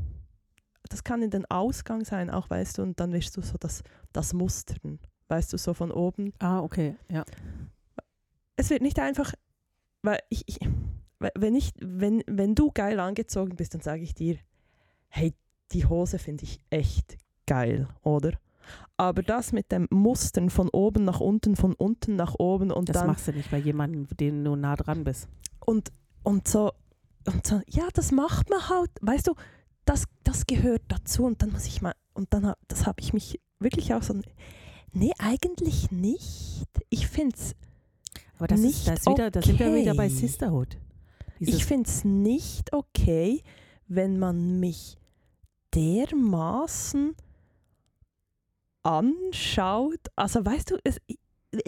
[0.89, 3.83] das kann in den Ausgang sein, auch weißt du, und dann wirst du so das,
[4.11, 7.23] das Mustern, weißt du, so von oben Ah, okay, ja.
[8.55, 9.33] es wird nicht einfach,
[10.01, 10.59] weil ich, ich
[11.35, 14.37] wenn ich, wenn, wenn du geil angezogen bist, dann sage ich dir,
[15.09, 15.33] hey,
[15.71, 18.33] die Hose finde ich echt geil, oder?
[18.97, 22.97] Aber das mit dem Mustern von oben nach unten, von unten nach oben und Das
[22.97, 25.27] dann machst du nicht bei jemandem, dem du nah dran bist.
[25.65, 25.91] und,
[26.23, 26.71] und so
[27.25, 29.35] und so, ja, das macht man halt, weißt du,
[29.85, 33.39] das, das gehört dazu und dann muss ich mal, und dann, das habe ich mich
[33.59, 34.13] wirklich auch so,
[34.91, 36.67] nee, eigentlich nicht.
[36.89, 37.55] Ich finde es
[38.37, 40.15] Aber das Nicht ist, das ist wieder, da sind wir wieder bei okay.
[40.15, 40.77] Sisterhood.
[41.45, 43.41] Dieses, Ich finde es nicht okay,
[43.87, 44.97] wenn man mich
[45.73, 47.15] dermaßen
[48.83, 49.99] anschaut.
[50.15, 50.97] Also weißt du, es,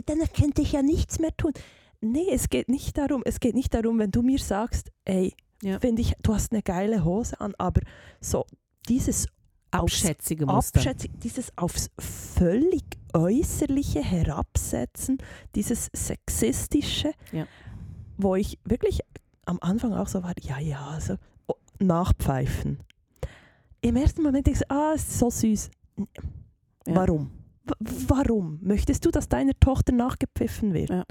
[0.06, 1.54] dann könnte ich ja nichts mehr tun.
[2.02, 3.22] Nee, es geht nicht darum.
[3.26, 5.80] Es geht nicht darum, wenn du mir sagst, ey, Ja.
[5.80, 7.82] finde ich, du hast eine geile Hose an, aber
[8.20, 8.46] so
[8.90, 9.28] dieses
[9.72, 10.80] aufs abschätzige Muster.
[10.80, 15.18] Abschätzung, dieses aufs völlig Äußerliche herabsetzen,
[15.56, 17.48] dieses Sexistische, Ja.
[18.18, 19.00] wo ich wirklich
[19.46, 21.16] am Anfang auch so war, ja, ja, also
[21.48, 22.80] oh, nachpfeifen.
[23.82, 25.70] Im ersten Moment ich, so, ah, es ist so süß.
[25.98, 26.06] Ja.
[26.96, 27.32] Warum?
[27.66, 27.74] W
[28.08, 28.60] warum?
[28.62, 30.90] Möchtest du, dass deiner Tochter nachgepfiffen wird?
[30.90, 31.04] Ja.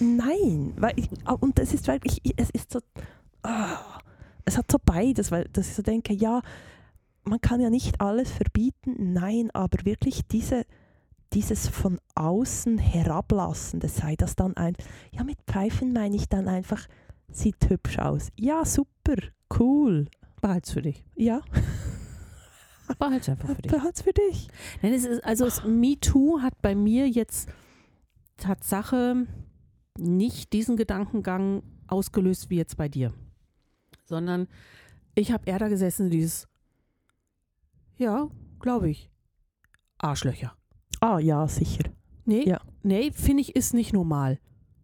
[0.00, 1.08] Nein, weil ich,
[1.40, 2.80] und es ist wirklich, ich- es ist so,
[3.42, 3.78] ah,
[4.44, 6.42] es hat so beides, weil dass ich so denke, ja,
[7.24, 10.64] man kann ja nicht alles verbieten, nein, aber wirklich diese,
[11.32, 14.76] dieses von außen herablassende, sei das dann ein,
[15.12, 16.86] ja, mit Pfeifen meine ich dann einfach,
[17.34, 18.28] sieht hübsch aus.
[18.38, 19.16] Ja, super,
[19.58, 20.08] cool.
[20.40, 21.04] Behalt's für dich.
[21.14, 21.40] Ja,
[22.98, 23.72] Behalt's einfach für dich.
[23.72, 24.48] behalt's für dich.
[24.82, 27.48] Nein, es ist, also es, MeToo hat bei mir jetzt
[28.36, 29.26] Tatsache
[29.98, 33.12] nicht diesen Gedankengang ausgelöst wie jetzt bei dir,
[34.04, 34.48] sondern
[35.14, 36.46] ich habe eher da gesessen, dieses,
[37.96, 38.28] ja,
[38.60, 39.10] glaube ich,
[39.98, 40.54] Arschlöcher.
[41.00, 41.84] Ah, ja, sicher.
[42.26, 42.60] Nee, Ja.
[42.82, 44.38] nee finde ich, ist nicht normal.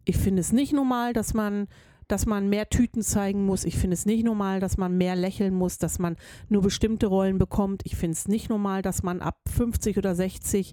[0.05, 1.67] Ich finde es nicht normal, dass man,
[2.11, 3.65] dass man mehr Tüten zeigen muss.
[3.65, 6.17] Ich finde es nicht normal, dass man mehr lächeln muss, dass man
[6.49, 7.83] nur bestimmte Rollen bekommt.
[7.85, 10.73] Ich finde es nicht normal, dass man ab 50 oder 60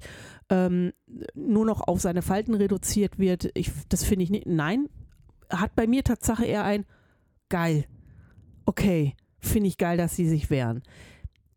[0.50, 0.94] ähm,
[1.36, 3.52] nur noch auf seine Falten reduziert wird.
[3.54, 4.48] Ich, das finde ich nicht.
[4.48, 4.88] Nein,
[5.50, 6.86] hat bei mir Tatsache eher ein
[7.50, 7.86] geil.
[8.66, 10.82] Okay, finde ich geil, dass sie sich wehren.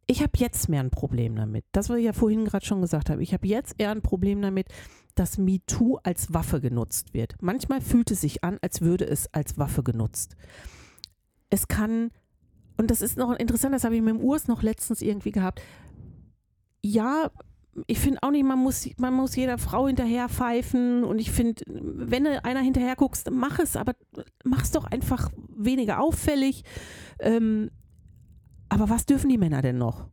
[0.06, 1.64] Ich habe jetzt mehr ein Problem damit.
[1.72, 3.22] Das, was ich ja vorhin gerade schon gesagt habe.
[3.22, 4.66] Ich habe jetzt eher ein Problem damit,
[5.20, 7.34] dass MeToo als Waffe genutzt wird.
[7.42, 10.34] Manchmal fühlt es sich an, als würde es als Waffe genutzt.
[11.50, 12.10] Es kann,
[12.78, 15.60] und das ist noch interessant, das habe ich mit dem Urs noch letztens irgendwie gehabt.
[16.80, 17.30] Ja,
[17.86, 21.62] ich finde auch nicht, man muss, man muss jeder Frau hinterher pfeifen und ich finde,
[21.66, 23.92] wenn du einer hinterher guckst, mach es, aber
[24.42, 26.64] mach es doch einfach weniger auffällig.
[27.18, 27.70] Ähm,
[28.70, 30.08] aber was dürfen die Männer denn noch?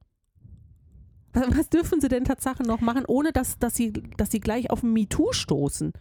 [1.37, 4.71] Was, was dürfen sie denn Tatsache noch machen, ohne dass, dass, sie, dass sie gleich
[4.71, 5.93] auf ein MeToo stoßen?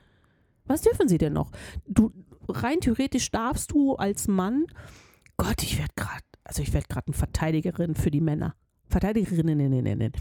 [0.66, 1.50] Was dürfen sie denn noch?
[1.86, 2.12] Du,
[2.48, 4.66] rein theoretisch darfst du als Mann,
[5.36, 8.54] Gott, ich werde gerade, also ich werde gerade eine Verteidigerin für die Männer.
[8.88, 10.12] Verteidigerinnen.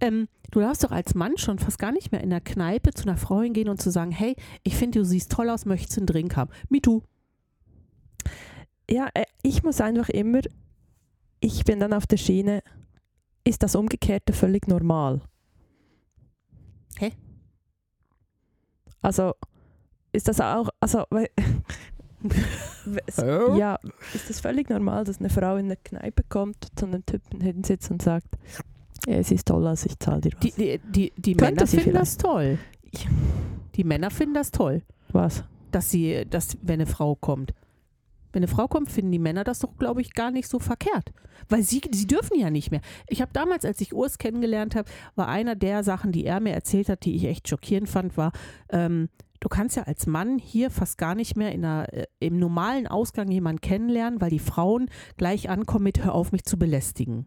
[0.00, 3.04] Ähm, du darfst doch als Mann schon fast gar nicht mehr in der Kneipe zu
[3.04, 6.06] einer Frau hingehen und zu sagen, hey, ich finde, du siehst toll aus, möchtest einen
[6.06, 6.50] Drink haben?
[6.68, 7.02] MeToo.
[8.90, 10.40] Ja, äh, ich muss einfach immer,
[11.40, 12.62] ich bin dann auf der Schiene,
[13.44, 15.20] ist das Umgekehrte völlig normal?
[16.98, 17.12] Hä?
[19.02, 19.34] Also,
[20.12, 21.04] ist das auch, also,
[23.56, 23.78] ja,
[24.14, 27.90] ist das völlig normal, dass eine Frau in eine Kneipe kommt, zu einem Typen hinsitzt
[27.90, 28.26] und sagt,
[29.06, 30.40] ja, es ist toll, also ich zahle dir was.
[30.40, 31.96] Die, die, die, die Männer finden vielleicht.
[31.96, 32.58] das toll.
[33.74, 34.82] Die Männer finden das toll,
[35.12, 35.44] was?
[35.70, 37.54] dass sie, dass, wenn eine Frau kommt.
[38.32, 41.12] Wenn eine Frau kommt, finden die Männer das doch, glaube ich, gar nicht so verkehrt.
[41.48, 42.80] Weil sie, sie dürfen ja nicht mehr.
[43.08, 46.52] Ich habe damals, als ich Urs kennengelernt habe, war einer der Sachen, die er mir
[46.52, 48.32] erzählt hat, die ich echt schockierend fand, war,
[48.68, 49.08] ähm,
[49.40, 52.86] du kannst ja als Mann hier fast gar nicht mehr in einer, äh, im normalen
[52.86, 57.26] Ausgang jemanden kennenlernen, weil die Frauen gleich ankommen mit, hör auf, mich zu belästigen.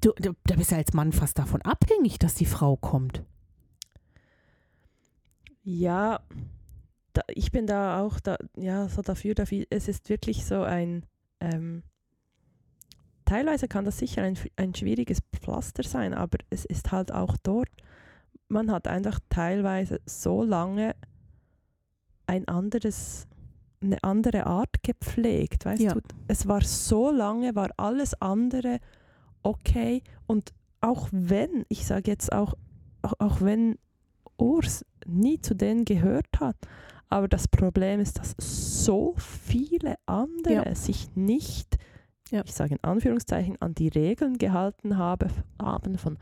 [0.00, 3.22] Du, du, da bist ja als Mann fast davon abhängig, dass die Frau kommt.
[5.62, 6.20] Ja,
[7.16, 9.64] da, ich bin da auch da, ja, so dafür, dafür.
[9.70, 11.04] Es ist wirklich so ein,
[11.40, 11.82] ähm,
[13.24, 17.68] teilweise kann das sicher ein, ein schwieriges Pflaster sein, aber es ist halt auch dort,
[18.48, 20.94] man hat einfach teilweise so lange
[22.26, 23.26] ein anderes,
[23.80, 25.94] eine andere Art gepflegt, weißt Ja.
[25.94, 26.00] du?
[26.28, 28.78] Es war so lange, war alles andere
[29.42, 32.54] okay und auch wenn, ich sage jetzt auch,
[33.02, 33.78] auch, auch wenn
[34.36, 36.56] Urs nie zu denen gehört hat,
[37.08, 40.74] aber das Problem ist, dass so viele andere Ja.
[40.74, 41.76] sich nicht,
[42.30, 42.42] Ja.
[42.44, 45.28] ich sage in Anführungszeichen, an die Regeln gehalten habe,
[45.60, 46.18] haben von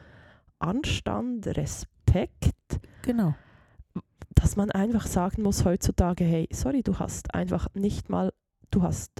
[0.58, 2.54] Anstand, Respekt,
[3.02, 3.34] Genau.
[4.34, 8.32] dass man einfach sagen muss heutzutage, hey, sorry, du hast einfach nicht mal,
[8.70, 9.10] du hast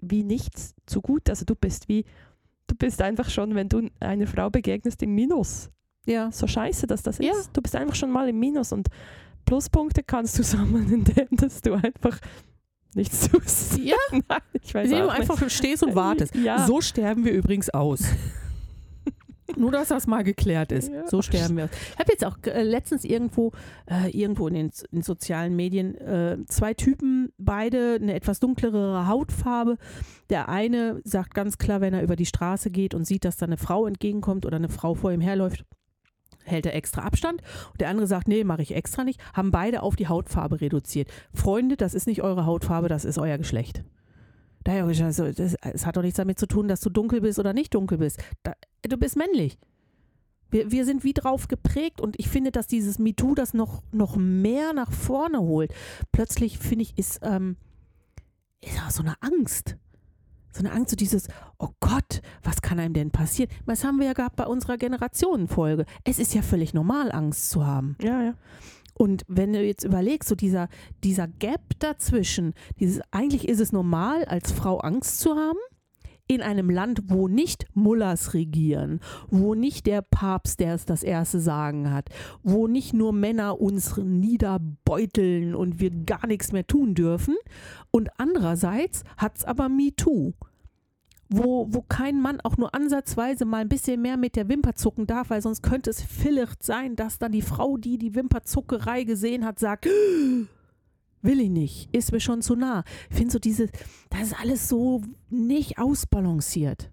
[0.00, 2.04] wie nichts zu gut, also du bist wie,
[2.66, 5.70] du, bist einfach schon, wenn du einer Frau begegnest, im Minus.
[6.06, 6.30] Ja.
[6.30, 7.26] So scheiße, dass das ist.
[7.26, 7.32] Ja.
[7.52, 8.88] Du bist einfach schon mal im Minus und
[9.46, 12.18] Pluspunkte kannst du sammeln, indem dass du einfach
[12.94, 13.78] nichts tust.
[13.78, 13.96] Ja.
[14.10, 15.30] Nein, ich weiß Indem du auch nicht.
[15.30, 16.34] einfach stehst und wartest.
[16.34, 16.66] Ja.
[16.66, 18.04] So sterben wir übrigens aus.
[19.56, 20.92] Nur, dass das mal geklärt ist.
[20.92, 21.06] Ja.
[21.06, 21.70] So sterben wir aus.
[21.92, 23.52] Ich habe jetzt auch äh, letztens irgendwo,
[23.88, 29.78] äh, irgendwo in den in sozialen Medien äh, zwei Typen, beide eine etwas dunklere Hautfarbe.
[30.30, 33.46] Der eine sagt ganz klar, wenn er über die Straße geht und sieht, dass da
[33.46, 35.64] eine Frau entgegenkommt oder eine Frau vor ihm herläuft,
[36.46, 37.42] hält er extra Abstand.
[37.72, 39.20] Und der andere sagt, nee, mache ich extra nicht.
[39.34, 41.08] Haben beide auf die Hautfarbe reduziert.
[41.34, 43.84] Freunde, das ist nicht eure Hautfarbe, das ist euer Geschlecht.
[44.64, 46.90] Daher habe ich gesagt, so, das, es hat doch nichts damit zu tun, dass du
[46.90, 48.20] dunkel bist oder nicht dunkel bist.
[48.42, 49.58] Da, du bist männlich.
[50.50, 54.16] Wir, wir sind wie drauf geprägt und ich finde, dass dieses MeToo das noch, noch
[54.16, 55.72] mehr nach vorne holt.
[56.12, 57.56] Plötzlich, finde ich, ist, ähm,
[58.60, 59.76] ist auch so eine Angst.
[60.56, 61.28] So eine Angst, so dieses,
[61.58, 63.50] oh Gott, was kann einem denn passieren?
[63.66, 65.84] Das haben wir ja gehabt bei unserer Generationenfolge.
[66.04, 67.96] Es ist ja völlig normal, Angst zu haben.
[68.00, 68.34] Ja, ja.
[68.94, 70.68] Und wenn du jetzt überlegst, so dieser,
[71.04, 75.58] dieser Gap dazwischen, dieses, eigentlich ist es normal, als Frau Angst zu haben,
[76.28, 81.40] in einem Land, wo nicht Mullers regieren, wo nicht der Papst, der es das erste
[81.40, 82.08] Sagen hat,
[82.42, 87.36] wo nicht nur Männer uns niederbeuteln und wir gar nichts mehr tun dürfen.
[87.90, 90.32] Und andererseits hat es aber MeToo,
[91.28, 95.06] wo, wo kein Mann auch nur ansatzweise mal ein bisschen mehr mit der Wimper zucken
[95.06, 99.44] darf, weil sonst könnte es vielleicht sein, dass dann die Frau, die die Wimperzuckerei gesehen
[99.44, 99.86] hat, sagt,
[101.22, 102.84] will ich nicht, ist mir schon zu nah.
[103.10, 103.68] Ich finde so diese,
[104.10, 106.90] das ist alles so nicht ausbalanciert.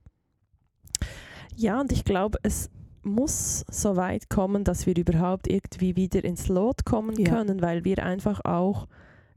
[1.56, 2.72] Ja, und ich glaube, es
[3.04, 7.30] muss so weit kommen, dass wir überhaupt irgendwie wieder ins Lot kommen Ja.
[7.30, 8.88] können, weil wir einfach auch,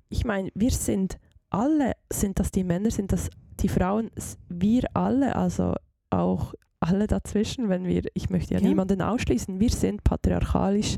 [0.08, 1.18] ich meine, wir sind
[1.50, 3.30] alle, sind das die Männer, sind das
[3.60, 4.10] die Frauen,
[4.48, 5.74] wir alle, also
[6.10, 8.68] auch alle dazwischen, wenn wir, ich möchte ja, Ja.
[8.68, 10.96] niemanden ausschließen, wir sind patriarchalisch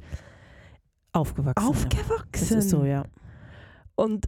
[1.13, 1.63] Aufgewachsen.
[1.65, 1.69] ja.
[1.71, 2.29] aufgewachsen.
[2.33, 3.05] Das ist so, ja.
[3.95, 4.27] Und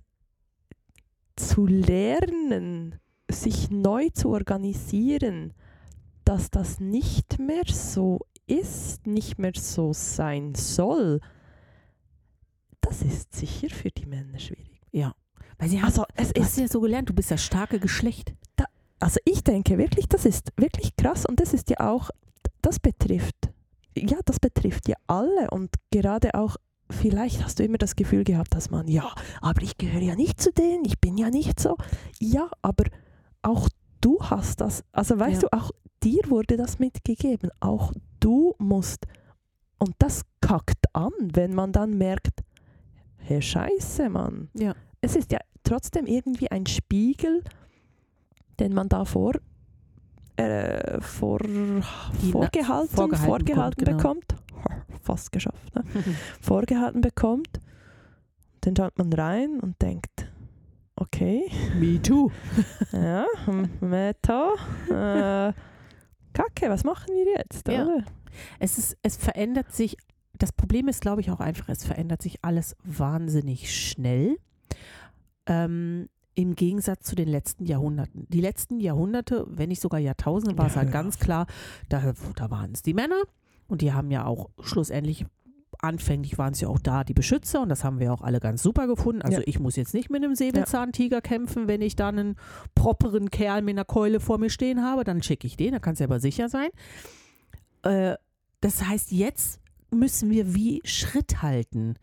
[1.37, 2.97] zu lernen,
[3.31, 5.53] sich neu zu organisieren,
[6.25, 11.21] dass das nicht mehr so ist, nicht mehr so sein soll,
[12.81, 14.81] das ist sicher für die Männer schwierig.
[15.61, 17.79] Weil sie haben, Also es du hast ist, ja so gelernt, du bist das starke
[17.79, 18.35] Geschlecht.
[18.99, 22.11] also ich denke wirklich, das ist wirklich krass und das ist ja auch,
[22.63, 23.37] das betrifft,
[23.97, 26.57] ja, das betrifft ja alle und gerade auch
[26.93, 30.41] Vielleicht hast du immer das Gefühl gehabt, dass man, ja, aber ich gehöre ja nicht
[30.41, 31.77] zu denen, ich bin ja nicht so.
[32.19, 32.83] Ja, aber
[33.43, 33.69] auch
[34.01, 35.49] du hast das, also weißt Ja.
[35.51, 35.71] du, auch
[36.03, 37.51] dir wurde das mitgegeben.
[37.61, 39.07] Auch du musst,
[39.79, 42.41] und das kackt an, wenn man dann merkt,
[43.19, 44.49] hey, scheiße, Mann.
[44.55, 44.75] Ja.
[45.01, 47.43] Es ist ja trotzdem irgendwie ein Spiegel,
[48.59, 49.33] den man da vor,
[50.37, 53.97] äh, vor, vorgehalten, vorgehalten vorgehalten, bekommt, genau.
[53.97, 54.37] bekommt.
[55.03, 55.85] Fast geschafft, ne?
[56.41, 57.61] vorgehalten bekommt.
[58.63, 60.31] Dann schaut man rein und denkt,
[60.97, 62.31] okay, Me too.
[62.93, 64.53] ja, hm, Meta,
[64.89, 65.53] äh,
[66.33, 67.67] Kacke, was machen wir jetzt?
[67.69, 67.87] Ja.
[68.59, 69.97] Es, ist, es verändert sich,
[70.35, 74.37] das Problem ist, glaube ich, auch einfach, es verändert sich alles wahnsinnig schnell.
[75.51, 78.27] Ähm, Im Gegensatz zu den letzten Jahrhunderten.
[78.29, 81.47] Die letzten Jahrhunderte, wenn nicht sogar Jahrtausende, war es Ja, halt hör ganz klar,
[81.89, 83.21] da, da waren es die Männer
[83.67, 85.27] und die haben ja auch schlussendlich,
[85.81, 88.63] anfänglich waren es ja auch da die Beschützer und das haben wir auch alle ganz
[88.63, 89.23] super gefunden.
[89.23, 89.45] Also Ja.
[89.47, 92.37] ich muss jetzt nicht mit einem Säbelzahntiger kämpfen, wenn ich dann einen
[92.77, 96.01] properen Kerl mit einer Keule vor mir stehen habe, dann schicke ich den, da kannst
[96.01, 96.69] du aber sicher sein.
[97.83, 98.15] Äh,
[98.61, 99.59] das heißt, jetzt
[99.91, 101.97] müssen wir wie Schritt halten.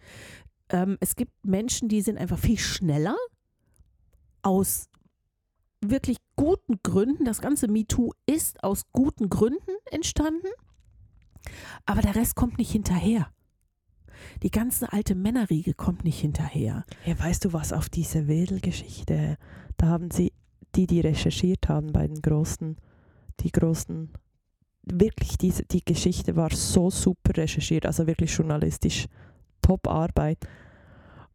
[0.70, 3.16] Ähm, es gibt Menschen, die sind einfach viel schneller
[4.48, 4.89] aus
[5.82, 7.26] wirklich guten Gründen.
[7.26, 10.48] Das ganze MeToo ist aus guten Gründen entstanden,
[11.86, 13.30] aber der Rest kommt nicht hinterher.
[14.41, 16.86] Die ganze alte Männerriege kommt nicht hinterher.
[17.06, 19.38] Ja, weißt du was, auf diese Wedelgeschichte,
[19.76, 20.34] da haben sie,
[20.76, 22.78] die, die recherchiert haben bei den großen,
[23.41, 24.10] die großen,
[24.84, 29.08] wirklich diese, die Geschichte war so super recherchiert, also wirklich journalistisch
[29.62, 30.39] Top-Arbeit.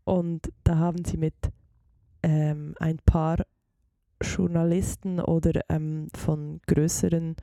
[0.05, 1.35] Und da haben sie mit
[2.23, 3.39] ähm, ein paar
[4.23, 7.37] Journalisten oder ähm, von größeren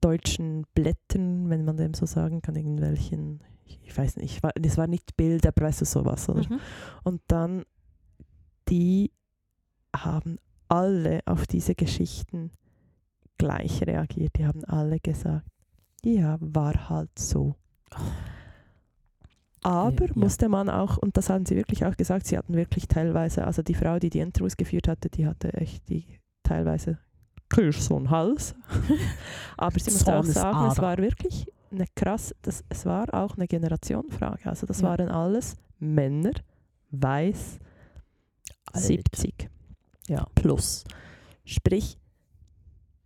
[0.00, 4.76] deutschen Blättern, wenn man dem so sagen kann, irgendwelchen, ich, weiß nicht, ich war, das
[4.76, 6.48] war nicht Bild, aber weißt du sowas, oder?
[6.48, 6.60] Mhm.
[7.04, 7.64] Und dann,
[8.68, 9.12] die
[9.94, 12.50] haben alle auf diese Geschichten
[13.38, 14.32] gleich reagiert.
[14.36, 15.46] Die haben alle gesagt,
[16.04, 17.56] ja, war halt so.
[19.62, 20.12] Aber Ja.
[20.14, 23.62] musste man auch, und das haben sie wirklich auch gesagt, sie hatten wirklich teilweise, also
[23.62, 26.06] die Frau, die die Interviews geführt hatte, die hatte echt die
[26.42, 26.98] teilweise
[27.50, 28.54] kriegst so einen Hals.
[29.56, 30.82] Aber sie muss auch sagen, es Zornesader.
[30.82, 34.46] war wirklich eine krass, das, es war auch eine Generationenfrage.
[34.48, 34.88] Also das Ja.
[34.88, 36.32] waren alles Männer,
[36.90, 37.58] weiß,
[38.72, 38.84] Alt.
[38.84, 39.48] 70
[40.08, 40.26] Ja.
[40.34, 40.84] plus.
[41.44, 41.98] Sprich,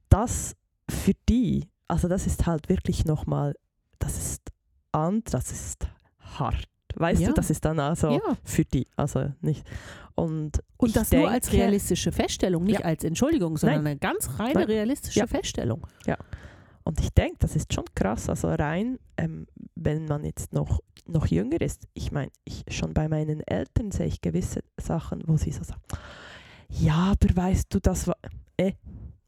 [0.09, 0.55] das
[0.89, 3.55] für die, also das ist halt wirklich nochmal,
[3.99, 4.43] das ist
[4.93, 5.87] an, das ist
[6.39, 6.65] hart.
[6.95, 7.29] Weißt Ja.
[7.29, 8.21] du, das ist dann also ja.
[8.45, 9.67] für die, also nicht.
[10.15, 12.87] Und, Und das nur als denke- realistische Feststellung, nicht Ja.
[12.87, 13.93] als Entschuldigung, sondern Nein.
[13.93, 14.65] eine ganz reine Nein.
[14.65, 15.27] realistische Ja.
[15.27, 15.87] Feststellung.
[16.85, 18.29] Und ich denke, das ist schon krass.
[18.29, 21.87] Also rein, ähm, wenn man jetzt noch, noch jünger ist.
[21.95, 25.81] Ich meine, ich, schon bei meinen Eltern sehe ich gewisse Sachen, wo sie so sagen,
[26.69, 28.17] ja, aber weißt du, das war,
[28.57, 28.73] äh,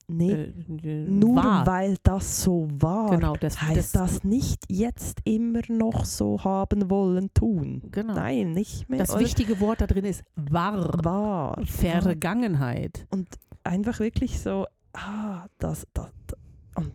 [0.09, 1.66] nee, Äh, nur wahr.
[1.66, 7.32] weil das so war, Genau, das, heißt das, nicht jetzt immer noch so haben wollen
[7.34, 7.82] tun.
[7.90, 8.14] Genau.
[8.14, 8.98] Nein, nicht mehr.
[9.00, 10.90] Das wichtige Wort da drin ist wahr.
[11.05, 11.64] war.
[11.66, 13.07] Vergangenheit.
[13.11, 13.28] Und
[13.62, 16.38] einfach wirklich so, ah, das, das, das
[16.76, 16.92] und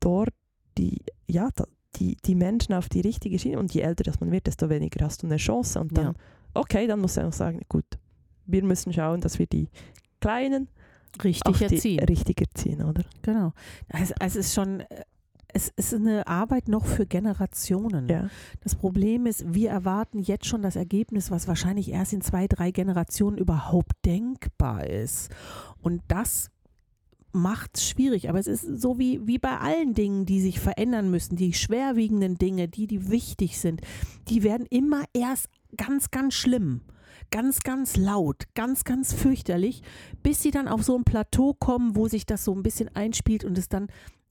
[0.00, 0.34] dort
[0.78, 1.48] die, ja,
[1.96, 3.58] die, die Menschen auf die richtige Schiene.
[3.58, 5.80] Und je älter das man wird, desto weniger hast du eine Chance.
[5.80, 6.14] Und dann, Ja.
[6.54, 7.84] okay, dann musst du auch sagen, gut,
[8.46, 9.68] wir müssen schauen, dass wir die
[10.20, 10.68] Kleinen
[11.22, 12.00] Richtig erziehen.
[12.00, 13.04] richtig erziehen, oder?
[13.22, 13.52] Genau.
[13.88, 14.86] Also, es ist schon, äh,
[15.54, 18.08] es ist eine Arbeit noch für Generationen.
[18.08, 18.28] Ja.
[18.62, 22.72] Das Problem ist, wir erwarten jetzt schon das Ergebnis, was wahrscheinlich erst in zwei, drei
[22.72, 25.30] Generationen überhaupt denkbar ist.
[25.80, 26.50] Und das
[27.34, 28.28] macht es schwierig.
[28.28, 31.36] Aber es ist so wie, wie bei allen Dingen, die sich verändern müssen.
[31.36, 33.80] Die schwerwiegenden Dinge, die, die wichtig sind,
[34.28, 36.80] die werden immer erst ganz, ganz schlimm.
[37.30, 39.82] Ganz, ganz laut, ganz, ganz fürchterlich,
[40.22, 43.44] bis sie dann auf so ein Plateau kommen, wo sich das so ein bisschen einspielt
[43.44, 43.88] und es dann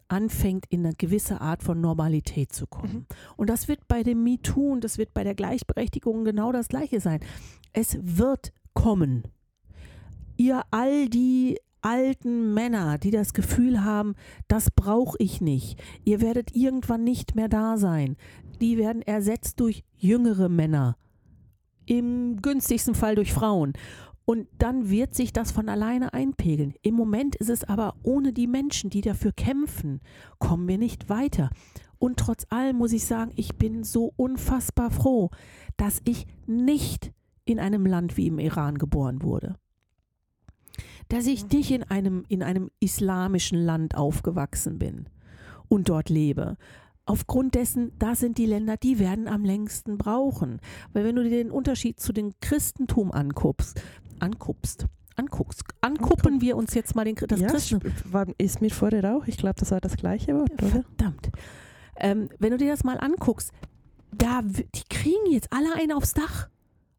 [0.08, 2.94] anfängt, in eine gewisse Art von Normalität zu kommen.
[2.94, 3.06] Mhm.
[3.36, 7.00] Und das wird bei dem MeToo und das wird bei der Gleichberechtigung genau das Gleiche
[7.00, 7.20] sein.
[7.74, 9.24] Es wird kommen.
[10.38, 14.16] Ihr all die alten Männer, die das Gefühl haben,
[14.48, 15.82] das brauche ich nicht.
[16.06, 18.16] Ihr werdet irgendwann nicht mehr da sein.
[18.62, 20.96] Die werden ersetzt durch jüngere Männer.
[21.86, 23.74] Im günstigsten Fall durch Frauen.
[24.26, 26.76] Und dann wird sich das von alleine einpegeln.
[26.82, 30.00] Im Moment ist es aber ohne die Menschen, die dafür kämpfen,
[30.40, 31.50] kommen wir nicht weiter.
[32.00, 35.30] Und trotz allem muss ich sagen, ich bin so unfassbar froh,
[35.78, 37.12] dass ich nicht
[37.46, 39.56] in einem Land wie im Iran geboren wurde.
[41.10, 45.08] Dass ich nicht in einem, in einem islamischen Land aufgewachsen bin
[45.68, 46.58] und dort lebe.
[47.06, 50.62] Aufgrund dessen, das sind die Länder, die werden am längsten brauchen.
[50.94, 53.82] Weil wenn du dir den Unterschied zu dem Christentum anguckst,
[54.20, 54.86] anguckst,
[55.18, 57.92] anguckst, angucken wir uns jetzt mal den, das ja, Christentum.
[58.06, 59.28] war, ist mir vorher auch.
[59.28, 60.70] Ich glaube, das war das gleiche Wort, oder?
[60.84, 61.30] Verdammt.
[61.98, 63.52] Ähm, wenn du dir das mal anguckst,
[64.12, 66.48] da, die kriegen jetzt alle einen aufs Dach.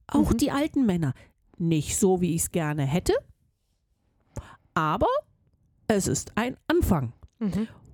[0.06, 0.36] Auch Mhm.
[0.36, 1.14] die alten Männer.
[1.56, 3.14] Nicht so, wie ich es gerne hätte,
[4.74, 5.06] aber
[5.88, 7.12] es ist ein Anfang.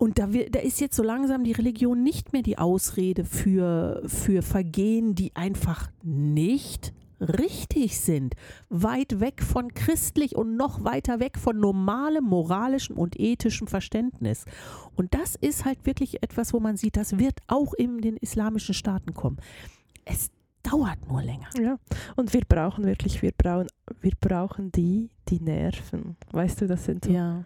[0.01, 4.01] Und da, wir, da ist jetzt so langsam die Religion nicht mehr die Ausrede für,
[4.07, 8.35] für Vergehen, die einfach nicht richtig sind.
[8.71, 14.47] Weit weg von christlich und noch weiter weg von normalem moralischem und ethischem Verständnis.
[14.97, 18.75] Und das ist halt wirklich etwas, wo man sieht, das wird auch in den islamischen
[18.75, 19.37] Staaten kommen.
[20.07, 20.31] Es
[20.63, 21.51] dauert nur länger.
[21.61, 21.79] Ja,
[22.17, 23.67] und wir brauchen wirklich, wir brauchen,
[24.01, 26.17] wir brauchen die, die nerven.
[26.33, 27.45] Weißt du, das sind so Ja.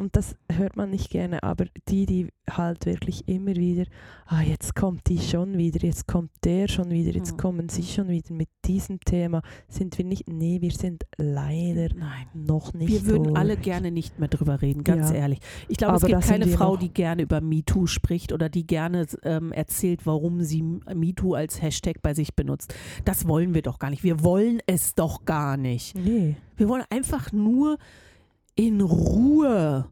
[0.00, 3.84] Und das hört man nicht gerne, aber die, die halt wirklich immer wieder,
[4.26, 7.36] ah, jetzt kommt die schon wieder, jetzt kommt der schon wieder, jetzt Mhm.
[7.36, 12.26] kommen sie schon wieder mit diesem Thema, sind wir nicht, nee, wir sind leider Nein.
[12.32, 13.36] noch nicht Wir würden durch.
[13.36, 15.16] alle gerne nicht mehr drüber reden, ganz Ja.
[15.16, 15.40] ehrlich.
[15.68, 19.52] Ich glaube, es gibt keine Frau, die gerne über MeToo spricht oder die gerne ähm,
[19.52, 22.74] erzählt, warum sie MeToo als Hashtag bei sich benutzt.
[23.04, 24.02] Das wollen wir doch gar nicht.
[24.02, 25.94] Wir wollen es doch gar nicht.
[25.94, 27.76] Nee, Wir wollen einfach nur
[28.60, 29.88] in Ruhe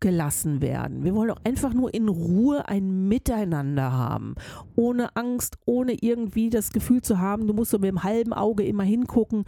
[0.00, 1.04] gelassen werden.
[1.04, 4.34] Wir wollen doch einfach nur in Ruhe ein Miteinander haben.
[4.74, 8.64] Ohne Angst, ohne irgendwie das Gefühl zu haben, du musst so mit dem halben Auge
[8.64, 9.44] immer hingucken,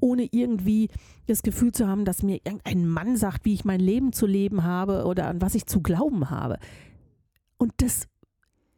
[0.00, 0.88] ohne irgendwie
[1.26, 4.64] das Gefühl zu haben, dass mir irgendein Mann sagt, wie ich mein Leben zu leben
[4.64, 6.58] habe oder an was ich zu glauben habe.
[7.56, 8.06] Und das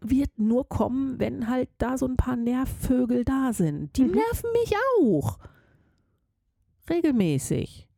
[0.00, 3.96] wird nur kommen, wenn halt da so ein paar Nervvögel da sind.
[3.96, 4.12] Die Mhm.
[4.12, 5.38] nerven mich auch.
[6.88, 7.89] Regelmäßig.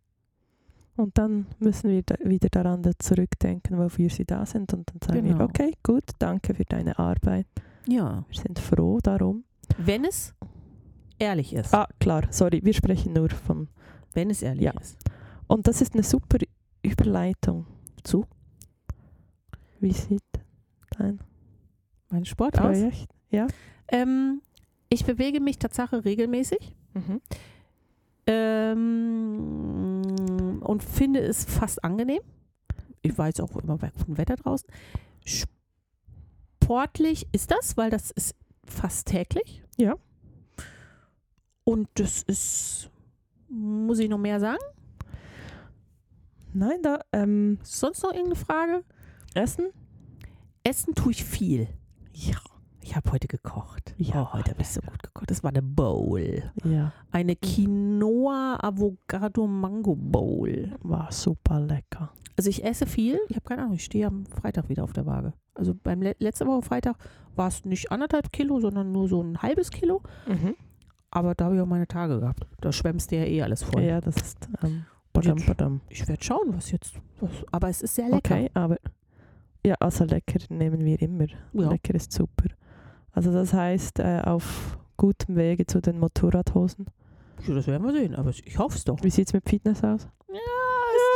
[0.97, 5.01] Und dann müssen wir da wieder daran da zurückdenken, wofür sie da sind und dann
[5.01, 5.45] sagen wir, Genau.
[5.45, 7.47] okay, gut, danke für deine Arbeit,
[7.89, 8.25] Ja.
[8.29, 9.45] wir sind froh darum.
[9.79, 10.35] Wenn es
[11.19, 11.73] ehrlich ist.
[11.75, 13.69] Ah, klar, sorry, wir sprechen nur von,
[14.15, 14.73] Wenn es ehrlich Ja.
[14.81, 14.99] ist.
[15.47, 16.39] und das ist eine super
[16.83, 17.67] Überleitung.
[18.05, 18.27] Zu
[19.81, 20.23] Wie sieht
[20.99, 21.21] dein
[22.11, 22.79] mein Sport aus.
[22.79, 23.09] Projekt?
[23.31, 23.47] Ja.
[23.89, 24.43] Ähm,
[24.91, 26.75] ich bewege mich Tatsache regelmäßig.
[26.95, 27.21] Mhm.
[28.27, 30.03] Ähm,
[30.63, 32.21] und finde es fast angenehm.
[33.03, 34.69] Ich war jetzt auch immer bei gutem Wetter draußen.
[35.25, 38.35] Sportlich ist das, weil das ist
[38.65, 39.63] fast täglich.
[39.77, 39.97] Ja.
[41.65, 42.91] Und das ist,
[43.49, 44.63] muss ich noch mehr sagen?
[46.53, 48.85] Nein, da, ähm, Sonst noch irgendeine Frage?
[49.35, 49.71] Essen?
[50.65, 51.69] Essen tue ich viel.
[52.13, 52.42] Ja.
[52.93, 53.95] Ich habe heute gekocht.
[53.97, 55.31] Ja, oh, heute habe ich so gut gekocht.
[55.31, 56.43] Das war eine Bowl.
[56.63, 56.93] Ja.
[57.11, 60.77] Eine Quinoa Avocado Mango Bowl.
[60.83, 62.13] War super lecker.
[62.37, 63.19] Also ich esse viel.
[63.31, 65.33] Ich habe keine Ahnung, ich stehe am Freitag wieder auf der Waage.
[65.55, 66.97] Also beim Le letzte Woche Freitag
[67.35, 70.03] war es nicht anderthalb Kilo, sondern nur so ein halbes Kilo.
[70.29, 70.55] Mhm.
[71.11, 72.47] Aber da habe ich auch meine Tage gehabt.
[72.61, 73.85] Da schwemmst du ja eh alles voll.
[73.85, 74.85] Ja, das ist, ähm,
[75.15, 75.81] badam, badam.
[75.89, 76.97] Ich werde schauen, was jetzt.
[77.21, 78.35] Was, aber es ist sehr lecker.
[78.35, 78.77] Okay, aber
[79.65, 81.29] ja, also lecker nehmen wir immer.
[81.55, 81.71] Ja.
[81.71, 82.51] Lecker ist super.
[83.13, 86.87] Also das heißt, äh, auf gutem Wege zu den Motorradhosen.
[87.47, 88.15] Ja, das werden wir sehen.
[88.15, 88.99] Aber ich hoffe es doch.
[89.03, 90.09] Wie sieht es mit Fitness aus?
[90.29, 90.39] Ja,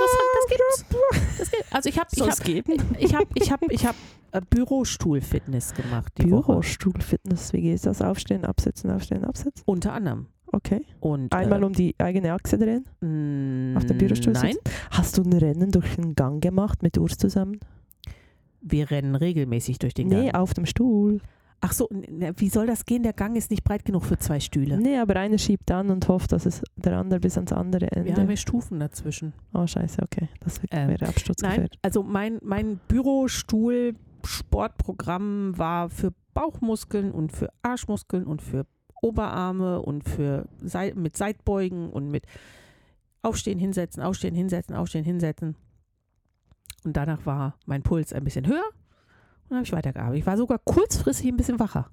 [0.01, 1.75] das, das, geht, das geht.
[1.75, 2.73] Also ich habe ich hab, geben?
[2.99, 3.97] ich hab, ich hab, ich hab
[4.33, 6.15] äh, Bürostuhl-Fitness gemacht.
[6.17, 8.03] Bürostuhl-Fitness, wie geht das?
[8.03, 9.63] Aufstehen, absetzen, aufstehen, absetzen?
[9.67, 10.27] Unter anderem.
[10.53, 10.85] Okay.
[11.01, 12.85] Und, Einmal äh, um die eigene Achse drehen?
[13.77, 14.61] Auf dem Bürostuhl Nein, sitzen?
[14.91, 17.59] Hast du ein Rennen durch den Gang gemacht mit Urs zusammen?
[18.69, 20.35] wir rennen regelmäßig durch den Nee, Gang.
[20.35, 21.21] auf dem Stuhl.
[21.61, 23.03] Ach so, wie soll das gehen?
[23.03, 24.79] Der Gang ist nicht breit genug für zwei Stühle.
[24.79, 28.13] Nee, aber einer schiebt an und hofft, dass es der andere bis ans andere Wir
[28.13, 28.33] haben Ende.
[28.33, 29.33] ja Stufen dazwischen.
[29.55, 30.29] Oh, scheiße, okay.
[30.41, 31.73] Das Ähm, wäre absturzgefährdet.
[31.73, 38.67] Nein, also mein, mein Bürostuhl-Sportprogramm war für Bauchmuskeln und für Arschmuskeln und für
[39.03, 42.25] Oberarme und für Sei mit Seitbeugen und mit
[43.23, 45.57] Aufstehen, hinsetzen, aufstehen, hinsetzen, aufstehen, hinsetzen.
[46.85, 48.63] Und danach war mein Puls ein bisschen höher
[49.49, 50.21] und dann habe ich weitergearbeitet.
[50.21, 51.91] Ich war sogar kurzfristig ein bisschen wacher,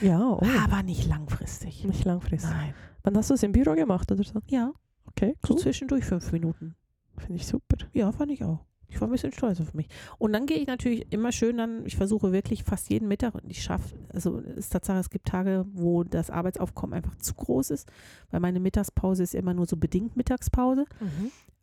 [0.00, 1.84] Ja, oh, aber nicht langfristig.
[1.84, 2.50] nicht langfristig.
[2.50, 2.74] Nein.
[3.02, 4.40] Wann hast du es im Büro gemacht oder so?
[4.48, 4.72] Ja,
[5.08, 5.60] Okay, so cool.
[5.60, 6.74] zwischendurch fünf Minuten.
[7.16, 7.76] Finde ich super.
[7.92, 8.64] Ja, fand ich auch.
[8.88, 9.88] Ich war ein bisschen stolz auf mich.
[10.18, 13.48] Und dann gehe ich natürlich immer schön dann, ich versuche wirklich fast jeden Mittag und
[13.50, 17.70] ich schaffe, also es ist Tatsache, es gibt Tage, wo das Arbeitsaufkommen einfach zu groß
[17.70, 17.88] ist,
[18.30, 20.84] weil meine Mittagspause ist immer nur so bedingt Mittagspause.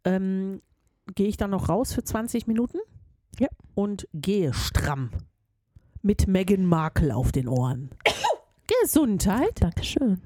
[0.03, 0.61] Ähm,
[1.15, 2.77] gehe ich dann noch raus für 20 Minuten
[3.39, 3.47] Ja.
[3.75, 5.09] und gehe stramm
[6.01, 7.89] mit Meghan Markle auf den Ohren.
[8.81, 9.61] Gesundheit.
[9.61, 10.21] Dankeschön.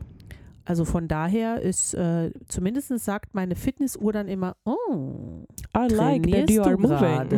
[0.65, 6.49] Also von daher ist, äh, zumindest sagt meine Fitnessuhr dann immer, oh, I like that
[6.49, 7.29] you are moving.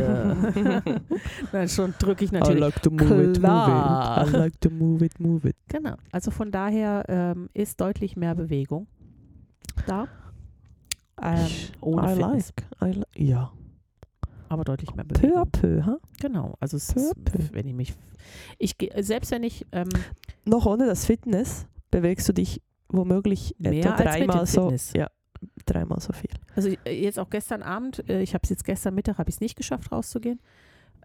[1.52, 2.60] Dann schon drücke ich I natürlich.
[2.60, 4.20] like to move it, Klar.
[4.26, 4.34] move it.
[4.34, 5.56] I like to move it, move it.
[5.68, 5.94] Genau.
[6.12, 8.88] Also von daher ähm, ist deutlich mehr Bewegung
[9.86, 10.08] da.
[11.22, 11.48] Ähm,
[11.82, 12.96] ohne I Fitness, like.
[12.96, 13.52] I li ja.
[14.50, 15.52] Aber deutlich mehr Peu à Bewegung.
[15.52, 15.98] peu, ha?
[16.20, 16.56] Genau.
[16.60, 17.40] Also es Peu ist, peu.
[17.54, 17.94] wenn ich mich,
[18.58, 19.90] ich selbst wenn ich ähm,
[20.46, 24.74] Noch ohne das Fitness bewegst du dich womöglich Mehr dreimal so.
[24.96, 25.08] Ja,
[25.66, 26.32] dreimal so viel.
[26.56, 29.36] Also äh, jetzt auch gestern Abend, äh, ich habe es jetzt gestern Mittag, habe ich
[29.36, 30.40] es nicht geschafft rauszugehen.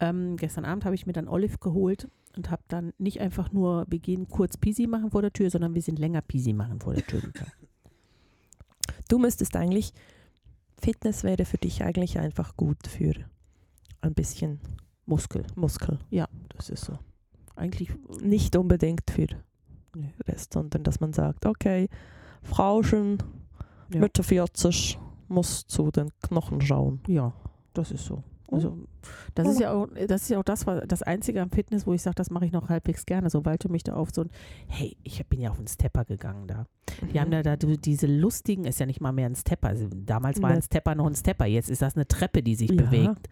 [0.00, 3.86] Ähm, gestern Abend habe ich mir dann Olive geholt und habe dann nicht einfach nur,
[3.88, 6.94] wir gehen kurz Pisi machen vor der Tür, sondern wir sind länger Pisi machen vor
[6.94, 7.52] der Tür gegangen.
[9.08, 9.92] Du müsstest eigentlich,
[10.80, 13.14] Fitness wäre für dich eigentlich einfach gut für
[14.04, 14.60] ein bisschen
[15.06, 15.98] Muskel, Muskel.
[16.56, 16.98] das ist so.
[17.56, 17.92] Eigentlich,
[18.22, 19.26] Nicht unbedingt für
[19.96, 20.12] Nee.
[20.26, 21.88] Rest, sondern dass man sagt, okay,
[22.42, 23.18] Frauchen
[23.92, 24.00] Ja.
[24.00, 24.98] Mitte 40
[25.28, 27.00] muss zu den Knochen schauen.
[27.06, 27.32] ja,
[27.74, 28.22] das ist so.
[28.50, 28.76] Also,
[29.34, 31.92] das ist ja auch, das ist ja auch das, was, das Einzige am Fitness, wo
[31.94, 34.30] ich sage, das mache ich noch halbwegs gerne, sobald du mich da auf so ein,
[34.68, 36.66] hey, ich bin ja auf einen Stepper gegangen da.
[37.12, 37.32] Die haben Mhm.
[37.34, 39.68] ja da die- diese lustigen, ist ja nicht mal mehr ein Stepper.
[39.68, 40.56] Also damals war Ne.
[40.56, 42.82] ein Stepper noch ein Stepper, jetzt ist das eine Treppe, die sich Ja.
[42.82, 43.28] bewegt.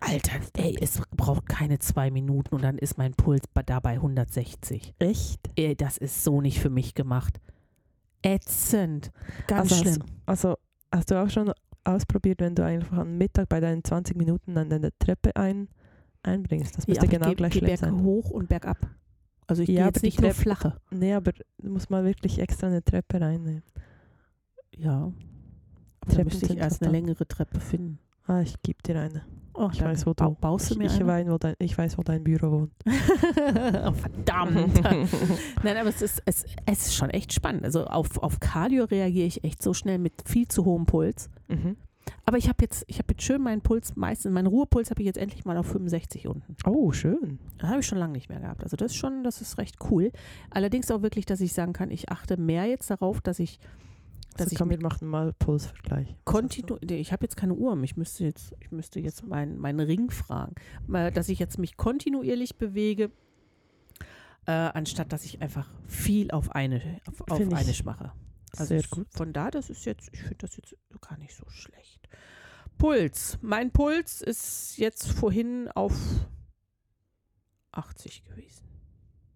[0.00, 3.96] Alter, ey, es braucht keine zwei Minuten und dann ist mein Puls bei- da bei
[4.00, 4.94] 160.
[4.98, 5.40] Echt?
[5.56, 7.40] Ey, das ist so nicht für mich gemacht.
[8.22, 9.10] Ätzend.
[9.46, 10.08] Ganz Also hast- schlimm.
[10.26, 10.56] Also
[10.92, 11.52] hast du auch schon
[11.84, 15.68] ausprobiert, wenn du einfach am Mittag bei deinen 20 Minuten an der Treppe ein,
[16.22, 16.76] einbringst?
[16.76, 18.02] Das müsste aber genau ich gleich gehe schlimm berg sein.
[18.02, 18.78] hoch und bergab.
[19.46, 20.76] Also ich Ja, gehe jetzt nicht nur Treppe- flache.
[20.90, 23.62] Nee, aber du musst mal wirklich extra eine Treppe reinnehmen.
[24.76, 25.04] Ja.
[25.04, 25.12] Aber
[26.00, 27.98] da Treppen müsste ich erst eine längere Treppe finden.
[28.26, 29.24] Ah, ich gebe dir eine.
[29.58, 32.02] Oh, Ich weiß, wo du Baust du mir ich, weiß, wo dein, ich weiß, wo
[32.02, 32.72] dein Büro wohnt.
[32.86, 34.82] oh, verdammt.
[35.64, 37.64] Nein, aber es ist, es, es ist schon echt spannend.
[37.64, 41.28] Also auf, auf Cardio reagiere ich echt so schnell mit viel zu hohem Puls.
[41.48, 41.76] Mhm.
[42.24, 45.06] Aber ich habe jetzt, ich habe jetzt schön meinen Puls, meistens, meinen Ruhepuls habe ich
[45.06, 46.56] jetzt endlich mal auf 65 unten.
[46.64, 47.38] Oh, schön.
[47.58, 48.62] Das habe ich schon lange nicht mehr gehabt.
[48.62, 50.12] Also das ist schon, das ist recht cool.
[50.50, 53.58] Allerdings auch wirklich, dass ich sagen kann, ich achte mehr jetzt darauf, dass ich,
[54.38, 56.16] dass Also ich komm, wir machen mal Pulsvergleich.
[56.24, 60.10] kontinu ich habe jetzt keine Uhr, ich müsste jetzt, ich müsste jetzt meinen meinen Ring
[60.10, 60.54] fragen,
[60.86, 63.10] dass ich jetzt mich kontinuierlich bewege,
[64.46, 68.12] äh, anstatt dass ich einfach viel auf eine auf, auf eine mache.
[68.56, 69.06] Also Sehr gut.
[69.10, 72.08] Von da, das ist jetzt, ich finde das jetzt gar nicht so schlecht.
[72.78, 73.38] Puls.
[73.42, 75.94] Mein Puls ist jetzt vorhin auf
[77.72, 78.64] 80 gewesen.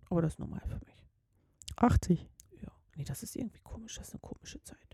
[0.09, 1.07] Aber das ist normal für mich.
[1.76, 2.28] 80.
[2.61, 2.68] Ja.
[2.96, 3.96] Nee, das ist irgendwie komisch.
[3.96, 4.91] Das ist eine komische Zeit.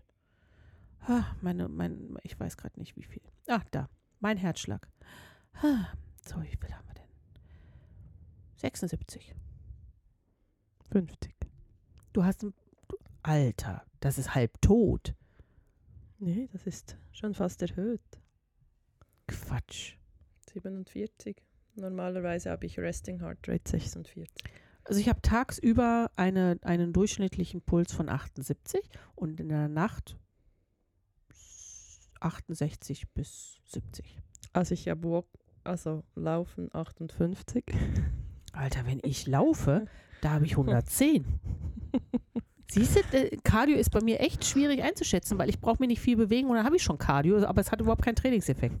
[1.01, 3.21] Ah, meine, mein, ich weiß gerade nicht, wie viel.
[3.47, 3.89] Ah, da.
[4.19, 4.87] Mein Herzschlag.
[5.53, 5.87] Ah,
[6.25, 7.09] so, wie viel haben wir denn?
[8.57, 9.35] 76.
[10.91, 11.35] 50.
[12.13, 12.53] Du hast ein.
[13.21, 15.13] Alter, das ist halb tot.
[16.19, 18.01] Nee, das ist schon fast erhöht.
[19.27, 19.95] Quatsch.
[20.51, 21.43] 47.
[21.75, 24.27] Normalerweise habe ich Resting Heart Rate 46.
[24.83, 28.81] Also ich habe tagsüber eine, einen durchschnittlichen Puls von 78
[29.15, 30.17] und in der Nacht
[32.19, 34.17] 68 bis 70.
[34.53, 35.27] Also ich habe Walk,
[35.63, 37.65] also Laufen 58.
[38.53, 39.85] Alter, wenn ich laufe,
[40.21, 41.25] da habe ich 110.
[42.71, 43.01] Siehst du,
[43.43, 46.55] Cardio ist bei mir echt schwierig einzuschätzen, weil ich brauche mir nicht viel bewegen und
[46.55, 48.75] dann habe ich schon Cardio, aber es hat überhaupt keinen Trainingseffekt.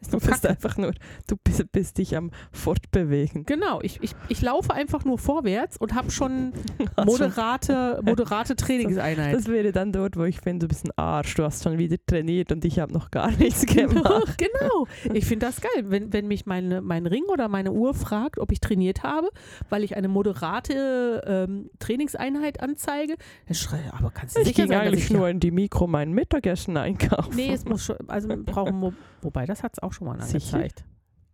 [0.00, 0.50] Ist Du bist Kacke.
[0.50, 0.92] einfach nur,
[1.26, 3.46] du bist, bist dich am Fortbewegen.
[3.46, 6.52] Genau, ich, ich, ich laufe einfach nur vorwärts und habe schon schon-
[7.06, 9.32] moderate, moderate Trainingseinheiten.
[9.32, 11.34] Das wäre dann dort, wo ich finde, du bist ein Arsch.
[11.34, 14.36] Du hast schon wieder trainiert und ich habe noch gar nichts gemacht.
[14.38, 14.86] genau.
[15.14, 18.52] Ich finde das geil, wenn, wenn mich meine, mein Ring oder meine Uhr fragt, ob
[18.52, 19.28] ich trainiert habe,
[19.70, 23.13] weil ich eine moderate ähm, Trainingseinheit anzeige,
[23.46, 25.50] dann schreie ich, aber kannst du Ich sicher ging sein, eigentlich ich nur in die
[25.50, 27.34] Mikro mein Mittagessen einkaufen.
[27.36, 28.92] Nee, es muss schon, also wir brauchen, Mo
[29.22, 30.84] wobei das hat es auch schon mal angezeigt.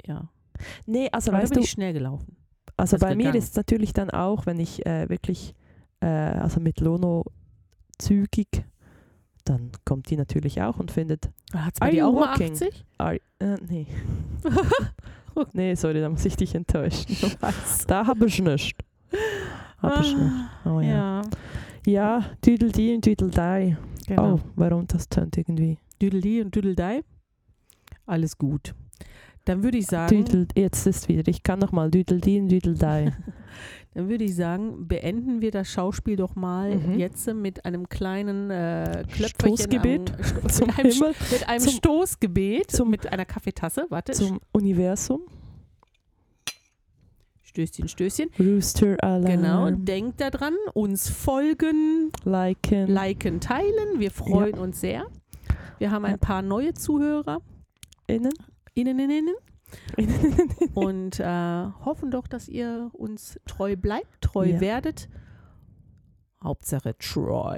[0.04, 0.28] Ja,
[0.86, 2.36] Nee, also aber weißt bin du, ich schnell gelaufen.
[2.76, 3.38] also bei mir gegangen.
[3.38, 5.54] ist es natürlich dann auch, wenn ich äh, wirklich,
[6.00, 7.24] äh, also mit Lono
[7.98, 8.64] zügig,
[9.44, 12.52] dann kommt die natürlich auch und findet, Hat es bei Are dir auch mal walking?
[12.52, 12.84] 80?
[12.98, 13.20] ah, äh,
[13.66, 13.86] nee.
[15.52, 17.16] nee, sorry, da muss ich dich enttäuschen.
[17.86, 18.76] Da habe ich nicht.
[19.78, 20.32] Habe ich nicht.
[20.66, 20.88] Oh ja.
[20.88, 21.22] ja,
[21.86, 23.76] Ja, Düdeldie und Düdeldei.
[24.06, 24.34] genau.
[24.34, 25.78] Oh, warum das tönt irgendwie.
[26.00, 27.02] Düdeldi und Düdeldei.
[28.06, 28.74] Alles gut.
[29.46, 31.26] Dann würde ich sagen, Düdel, jetzt ist wieder.
[31.28, 33.12] Ich kann noch mal Düdeldie und Düdeldei.
[33.94, 36.98] dann würde ich sagen, beenden wir das Schauspiel doch mal Mhm.
[36.98, 40.12] jetzt mit einem kleinen äh, Stoßgebet
[40.42, 43.86] am, zum mit einem, Himmel, mit einem zum- Stoßgebet zum- mit einer Kaffeetasse.
[43.88, 45.22] Warte, zum Universum.
[47.50, 48.30] Stößchen, Stößchen.
[48.38, 49.24] Rooster Alarm.
[49.24, 52.86] Genau, denkt daran, uns folgen, Liken.
[52.86, 53.98] liken, teilen.
[53.98, 55.06] Wir freuen uns sehr.
[55.78, 56.16] Wir haben ein Ja.
[56.18, 57.40] paar neue Zuhörer,
[58.06, 58.32] Innen.
[58.74, 59.34] innen, innen,
[60.74, 64.60] und äh, hoffen doch, dass ihr uns treu bleibt, treu Ja.
[64.60, 65.08] werdet.
[66.44, 67.56] Hauptsache treu.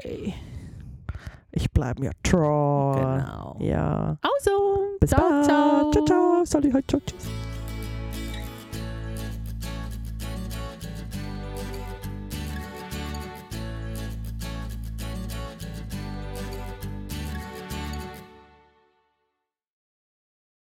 [1.51, 2.95] Ich bleibe mir treu.
[2.95, 3.59] Genau.
[3.61, 4.17] Ja.
[4.23, 5.45] Also, Bis ciao, bald.
[5.45, 5.91] ciao.
[5.93, 6.45] Ciao, ciao.
[6.47, 7.52] Salut, ciao, tschüss.